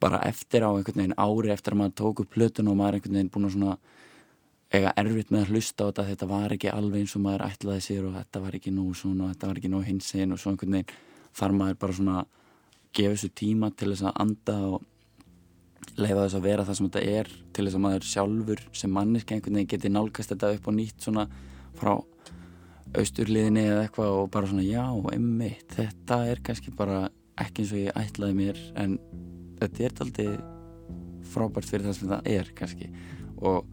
[0.00, 3.18] bara eftir á einhvern veginn ári eftir að maður tók upp plötun og maður einhvern
[3.18, 3.76] veginn búin að svona
[4.70, 7.84] eiga erfitt með að hlusta á þetta þetta var ekki alveg eins og maður ætlaði
[7.86, 10.40] sér og þetta var ekki nú svona og þetta var ekki nú hins einn og
[10.40, 10.94] svo einhvern veginn
[11.40, 12.22] þar maður bara svona
[12.94, 14.86] gefa þessu tíma til þess að anda og
[15.98, 19.36] leifa þess að vera það sem þetta er til þess að maður sjálfur sem manniski
[19.36, 21.26] einhvern veginn geti nálgast þetta upp og nýtt svona
[21.80, 21.92] frá
[23.00, 27.04] austurliðinni eða eitthvað og bara svona já, emmitt, þetta er kannski bara
[27.40, 28.96] ekki eins og ég ætlaði mér en
[29.60, 30.28] þetta er aldrei
[31.30, 32.90] frábært fyrir það sem það er kannski.
[33.40, 33.66] Og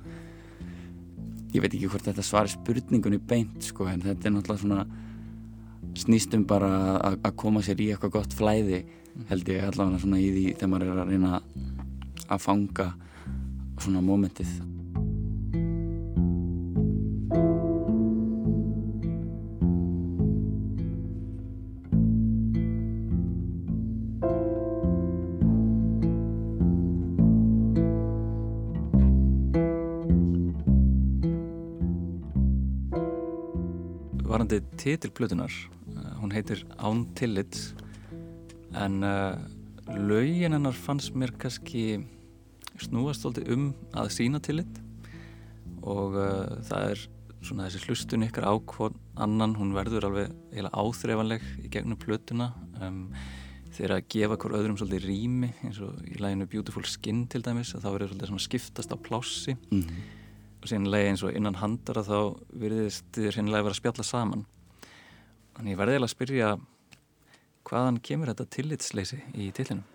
[1.56, 4.86] ég veit ekki hvort þetta svari spurningunni beint sko en þetta er náttúrulega svona
[5.98, 6.72] snýstum bara
[7.16, 8.84] að koma sér í eitthvað gott flæði
[9.32, 11.40] held ég allavega svona í því þegar maður er að reyna
[12.28, 12.88] að fanga
[13.82, 14.52] svona mómentið
[34.48, 37.58] varandi titilplutunar uh, hún heitir Án Tillit
[38.80, 39.36] en uh,
[39.88, 42.00] laugin hennar fannst mér kannski
[42.80, 44.80] snúast svolítið um að sína tillit
[45.84, 47.04] og uh, það er
[47.42, 53.10] svona þessi hlustun ykkar ákvon annan, hún verður alveg heila áþreifanleg í gegnum plötuna um,
[53.76, 57.76] þegar að gefa hver öðrum svolítið rými eins og í læginu Beautiful Skin til dæmis
[57.76, 59.58] að þá verður svolítið svona skiptast á plássi.
[59.68, 60.14] Mm -hmm
[60.66, 62.18] sínlega eins og innan handara þá
[62.58, 64.46] virðist þið sínlega að vera að spjalla saman.
[65.58, 66.50] Þannig ég verði eða að spyrja
[67.68, 69.86] hvaðan kemur þetta tillitsleysi í tillinum?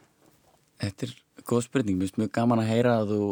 [0.83, 1.15] Þetta er
[1.49, 3.23] góð spurning, mér finnst mjög gaman að heyra að þú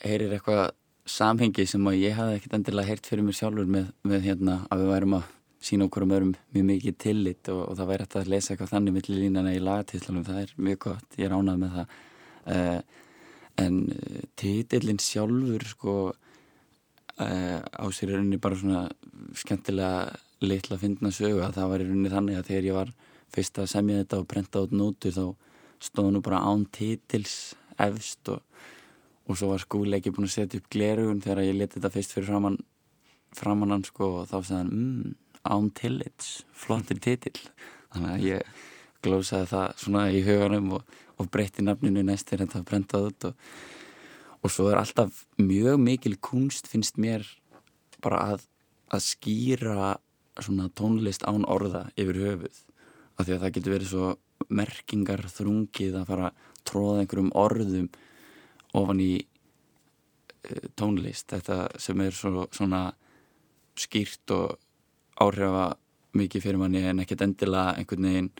[0.00, 0.62] heyrir eitthvað
[1.10, 4.82] samhengi sem að ég hafði ekkert endilega heyrt fyrir mér sjálfur með, með hérna að
[4.82, 5.28] við værum að
[5.60, 8.72] sína okkur um örum mjög mikið tillit og, og það væri hægt að lesa eitthvað
[8.72, 11.96] þannig millir línana í lagatillunum, það er mjög gott, ég er ánað með það.
[12.50, 12.78] Uh,
[13.60, 15.96] en uh, titillin sjálfur sko
[17.20, 18.86] á sér er unni bara svona
[19.36, 22.92] skemmtilega litla að finna sögu að það var í rauninni þannig að þegar ég var
[23.30, 25.24] fyrst að semja þetta og brenta át nótur þá
[25.80, 28.40] stóð nú bara án títils efst og,
[29.28, 32.16] og svo var skúli ekki búin að setja upp glerugun þegar ég leti þetta fyrst
[32.16, 32.58] fyrir framann
[33.36, 35.14] framann hann sko og þá segði hann mmm,
[35.50, 37.36] án tillits, flottir títil
[37.92, 38.64] þannig að ég
[39.04, 43.46] glósaði það svona í huganum og, og breytti nafninu næst þegar þetta brentaði út og
[44.40, 47.26] og svo er alltaf mjög mikil kunst finnst mér
[48.00, 48.46] bara að,
[48.88, 49.96] að skýra
[50.40, 52.60] svona tónlist án orða yfir höfuð.
[53.18, 54.06] Af því að það getur verið svo
[54.48, 57.88] merkingar þrungið að fara að tróða einhverjum orðum
[58.80, 61.28] ofan í uh, tónlist.
[61.32, 62.86] Þetta sem er svo, svona
[63.78, 64.56] skýrt og
[65.20, 65.74] áhrifa
[66.16, 68.30] mikið fyrir manni en ekkert endilega einhvern veginn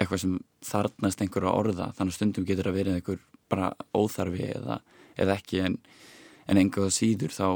[0.00, 1.90] eitthvað sem þarnast einhverja orða.
[1.98, 4.80] Þannig stundum getur að verið einhver bara óþarfi eða,
[5.20, 5.76] eða ekki en,
[6.46, 7.46] en einhverja síður þá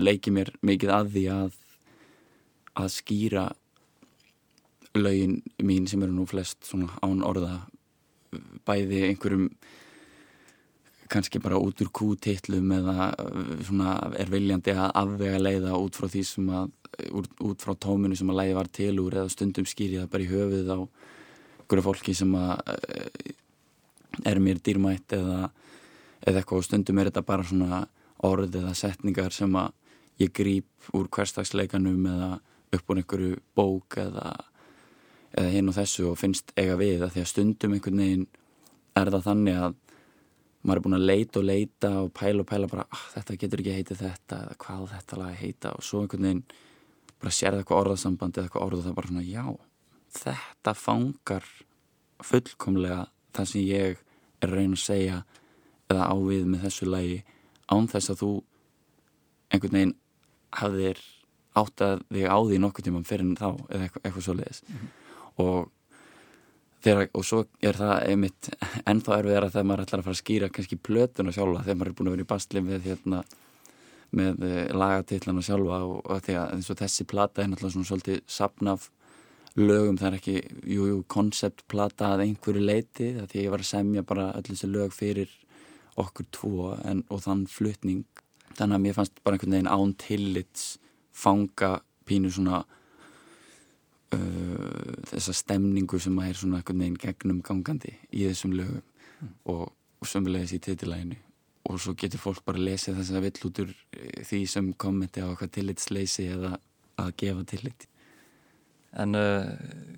[0.00, 1.60] leikið mér mikið að því að
[2.74, 3.44] að skýra
[4.98, 7.60] laugin mín sem eru nú flest svona án orða
[8.66, 9.48] bæði einhverjum
[11.10, 13.10] kannski bara út úr kútillum eða
[13.66, 16.72] svona er viljandi að afvega leiða út frá því sem að
[17.14, 20.30] út, út frá tóminu sem að leiði var til úr eða stundum skýriða bara í
[20.30, 22.60] höfuð á einhverju fólki sem að
[24.24, 25.50] er mér dýrmætt eða,
[26.24, 27.84] eða eitthvað og stundum er þetta bara svona
[28.24, 29.72] orð eða setningar sem að
[30.22, 32.30] ég grýp úr hverstagsleikanum eða
[32.74, 34.32] upp úr einhverju bók eða,
[35.34, 38.28] eða hinn og þessu og finnst eiga við að því að stundum einhvern veginn
[38.94, 39.80] er það þannig að
[40.64, 43.62] maður er búin að leita og leita og pæla og pæla bara ah, þetta getur
[43.62, 45.74] ekki heitið þetta eða hvað þetta lag heita?
[45.76, 46.44] Og svo einhvern veginn
[47.20, 49.44] bara sér það eitthvað orðasamband eða eitthvað orð og það er bara svona já,
[50.20, 51.50] þetta fangar
[52.24, 53.00] fullkomlega
[53.34, 54.04] það sem ég
[54.44, 55.20] er reyna að segja
[55.94, 57.20] eða ávið með þessu lagi
[57.70, 58.32] án þess að þú
[59.54, 59.94] einhvern veginn
[60.54, 61.00] hafðir
[61.54, 64.76] átt að þig á því nokkur tíma fyrir þá eða eitthvað, eitthvað svo leiðis mm
[64.76, 64.92] -hmm.
[65.44, 65.70] og
[66.84, 68.50] þegar, og svo er það einmitt
[68.90, 71.92] ennþá erfiðar að þegar maður ætlar að fara að skýra kannski plötuna sjálfa þegar maður
[71.92, 73.22] er búin að vera í bastli með hérna
[74.14, 77.90] með eh, lagatillana sjálfa og, og því að eins og þessi plata er náttúrulega svona
[77.90, 78.90] svolítið sapnaf
[79.54, 80.36] lögum, það er ekki,
[80.66, 84.46] jú, jú, konceptplata að einhverju leiti það því að ég var að semja bara öll
[84.48, 85.34] þessi lög fyrir
[86.00, 88.04] okkur tvo en, og þann flutning.
[88.54, 90.74] Þannig að mér fannst bara einhvern veginn án tillits
[91.14, 91.78] fanga
[92.08, 92.62] pínu svona
[94.14, 99.32] uh, þessa stemningu sem að er svona einhvern veginn gegnum gangandi í þessum lögum mm.
[99.54, 101.20] og, og sömulegis í titilæginu
[101.64, 104.66] og svo getur fólk bara að lesa þess að vill út úr eh, því sem
[104.76, 106.52] kommenti á eitthvað tillitsleysi eða
[107.00, 107.86] að gefa tillit.
[108.94, 109.48] En uh,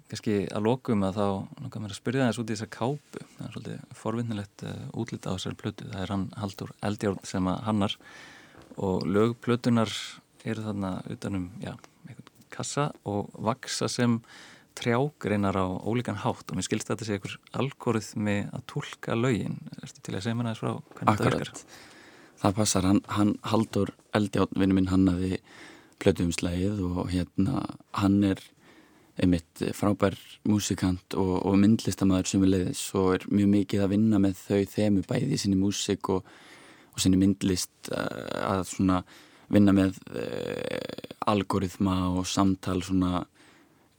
[0.09, 1.27] kannski að lokum að þá
[1.61, 3.25] langar mér að spyrja þess út í þessa kápu.
[3.35, 7.63] það svolítið forvinnilegt uh, útlita á þessari plötu það er hann Haldur Eldjórn sem að
[7.67, 7.97] hannar
[8.77, 9.93] og lögplötunar
[10.47, 11.73] eru þarna utanum já,
[12.53, 14.21] kassa og vaksa sem
[14.77, 20.05] trjágreinar á ólíkan hátt og mér skilst þetta sé einhver algoritmi að tólka lögin erstu
[20.05, 21.25] til að segja mér aðeins frá hvernig Akkurat.
[21.25, 21.95] þetta virkar?
[22.37, 25.39] Það passar, hann, hann Haldur Eldjórn, vinnu minn, hann hafi
[26.05, 27.63] plötuumslægið og hérna
[27.97, 28.43] hann er
[29.17, 30.17] einmitt frábær
[30.49, 34.61] músikant og, og myndlistamæður sem er leiðis og er mjög mikið að vinna með þau
[34.75, 36.27] þemu bæði í sinni músik og,
[36.93, 39.01] og sinni myndlist uh, að svona
[39.53, 43.25] vinna með uh, algoritma og samtal svona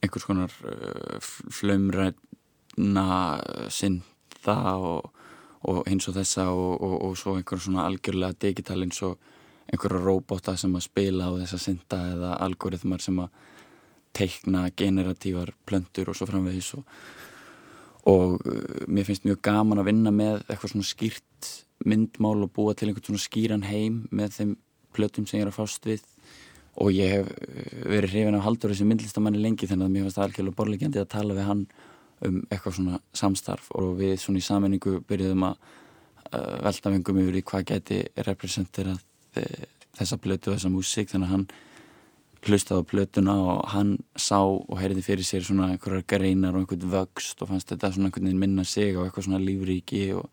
[0.03, 1.17] einhvers konar uh,
[1.49, 3.07] flömræna
[3.73, 5.09] synda og,
[5.65, 9.17] og eins og þessa og svo einhver svona algjörlega digital eins og
[9.67, 13.33] einhverja robota sem að spila á þessa synda eða algoritmar sem að
[14.15, 16.83] teikna generatívar plöndur og svo framvegis og,
[18.09, 21.49] og uh, mér finnst mjög gaman að vinna með eitthvað svona skýrt
[21.85, 24.53] myndmál og búa til einhvern svona skýran heim með þeim
[24.95, 26.05] plötum sem ég er að fást við.
[26.81, 30.19] Og ég hef uh, verið hrifin af Haldur þessi myndlistamanni lengi þannig að mér finnst
[30.19, 31.65] það algjörlega borlegjandi að tala við hann
[32.27, 35.59] um eitthvað svona samstarf og við svona í sammenningu byrjuðum að
[36.33, 39.03] uh, velta vengum yfir í hvað geti representerað
[39.97, 41.43] þessa plötu og þessa músík þannig að hann
[42.45, 46.91] hlustaði á plötuna og hann sá og heyrði fyrir sér svona einhverjar greinar og einhvern
[46.91, 50.29] vöxt og fannst þetta svona einhvern veginn minna sig og eitthvað svona lífríki og,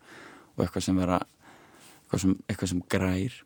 [0.55, 1.19] og eitthvað sem vera
[2.05, 3.37] eitthvað sem, eitthvað sem grær.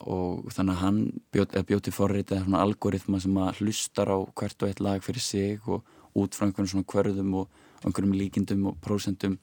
[0.00, 1.00] Og þannig að hann
[1.34, 5.24] bjóti, bjóti forrið eða svona algoritma sem að hlustar á hvert og eitt lag fyrir
[5.24, 5.84] sig og
[6.16, 7.50] út frá einhvern svona hverðum og
[7.84, 9.36] einhverjum líkindum og prósentum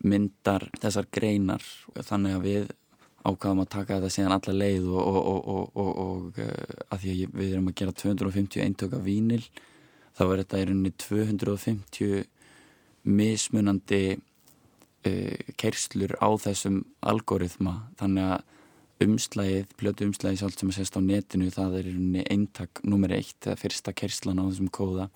[0.00, 1.64] myndar þessar greinar.
[2.00, 2.70] Þannig að við
[3.26, 7.34] ákvaðum að taka þetta síðan alla leið og, og, og, og uh, að því að
[7.40, 9.42] við erum að gera 250 eintöka vínil
[10.16, 12.24] þá er þetta í rauninni 250
[13.10, 17.76] mismunandi uh, kerslur á þessum algoritma.
[18.00, 18.48] Þannig að
[19.00, 23.12] umslægið, blötu umslægið sjálf sem að sést á netinu það er í rauninni eintak nummer
[23.16, 25.08] eitt, eða fyrsta kerslan á þessum kóða.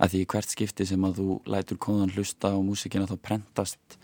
[0.00, 4.00] Að því hvert skipti sem að þú lætur kóðan hlusta á músikina þá prentast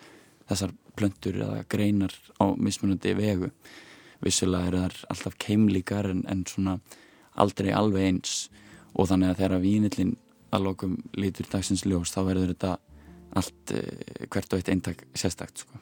[0.50, 3.50] þessar plöntur eða greinar á mismunandi vegu
[4.24, 6.78] vissulega eru þar alltaf keimlíkar en, en svona
[7.36, 8.36] aldrei alveg eins
[8.96, 10.14] og þannig að þegar vínillin
[10.54, 12.76] að lokum lítur dagsins ljós þá verður þetta
[13.36, 15.80] allt eh, hvert og eitt eintak sérstakt sko.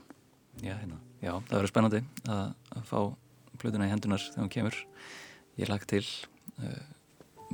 [0.64, 0.98] Já, hérna.
[1.22, 2.98] Já, það verður spennandi að, fá
[3.60, 4.80] plötuna í hendunar þegar hún kemur
[5.60, 6.02] ég lagt til
[6.58, 6.80] uh,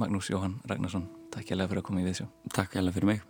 [0.01, 2.31] Magnús Jóhann Ragnarsson, takk ég lega fyrir að koma í viðsjá.
[2.57, 3.30] Takk ég lega fyrir mig.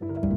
[0.00, 0.35] you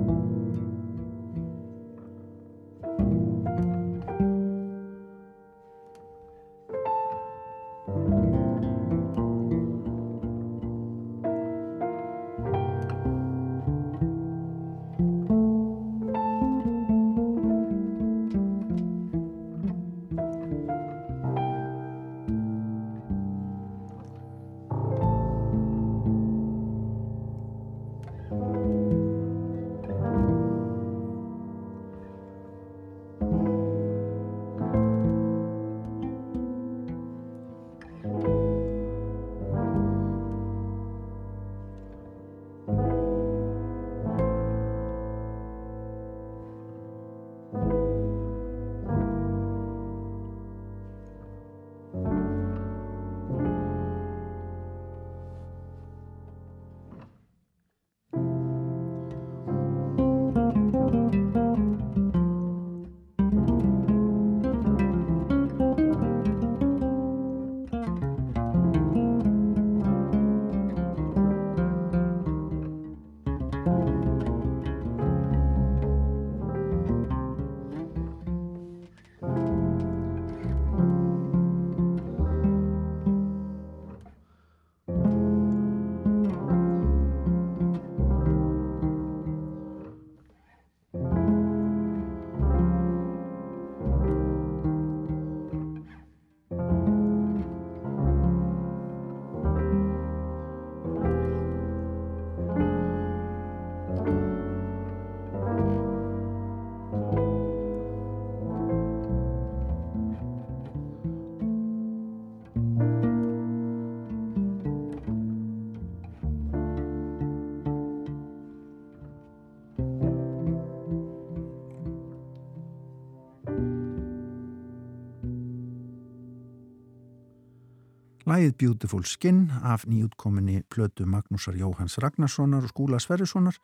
[128.30, 133.56] Lægið Beautiful Skin af nýjútkominni plötu Magnúsar Jóhanns Ragnarssonar og Skúla Sverrissonar,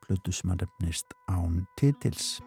[0.00, 2.40] plötu sem að nefnist án titils.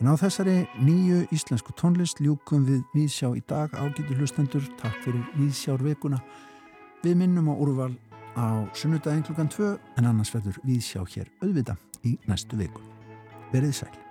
[0.00, 4.66] En á þessari nýju íslensku tónlist ljúkum við Víðsjá í dag ágætu hlustendur.
[4.82, 6.18] Takk fyrir Víðsjár vikuna.
[7.06, 7.94] Við minnum á úrval
[8.34, 12.82] á sunnudagin klukkan 2 en annars verður Víðsjá hér auðvita í næstu viku.
[13.54, 14.01] Verðið sæl.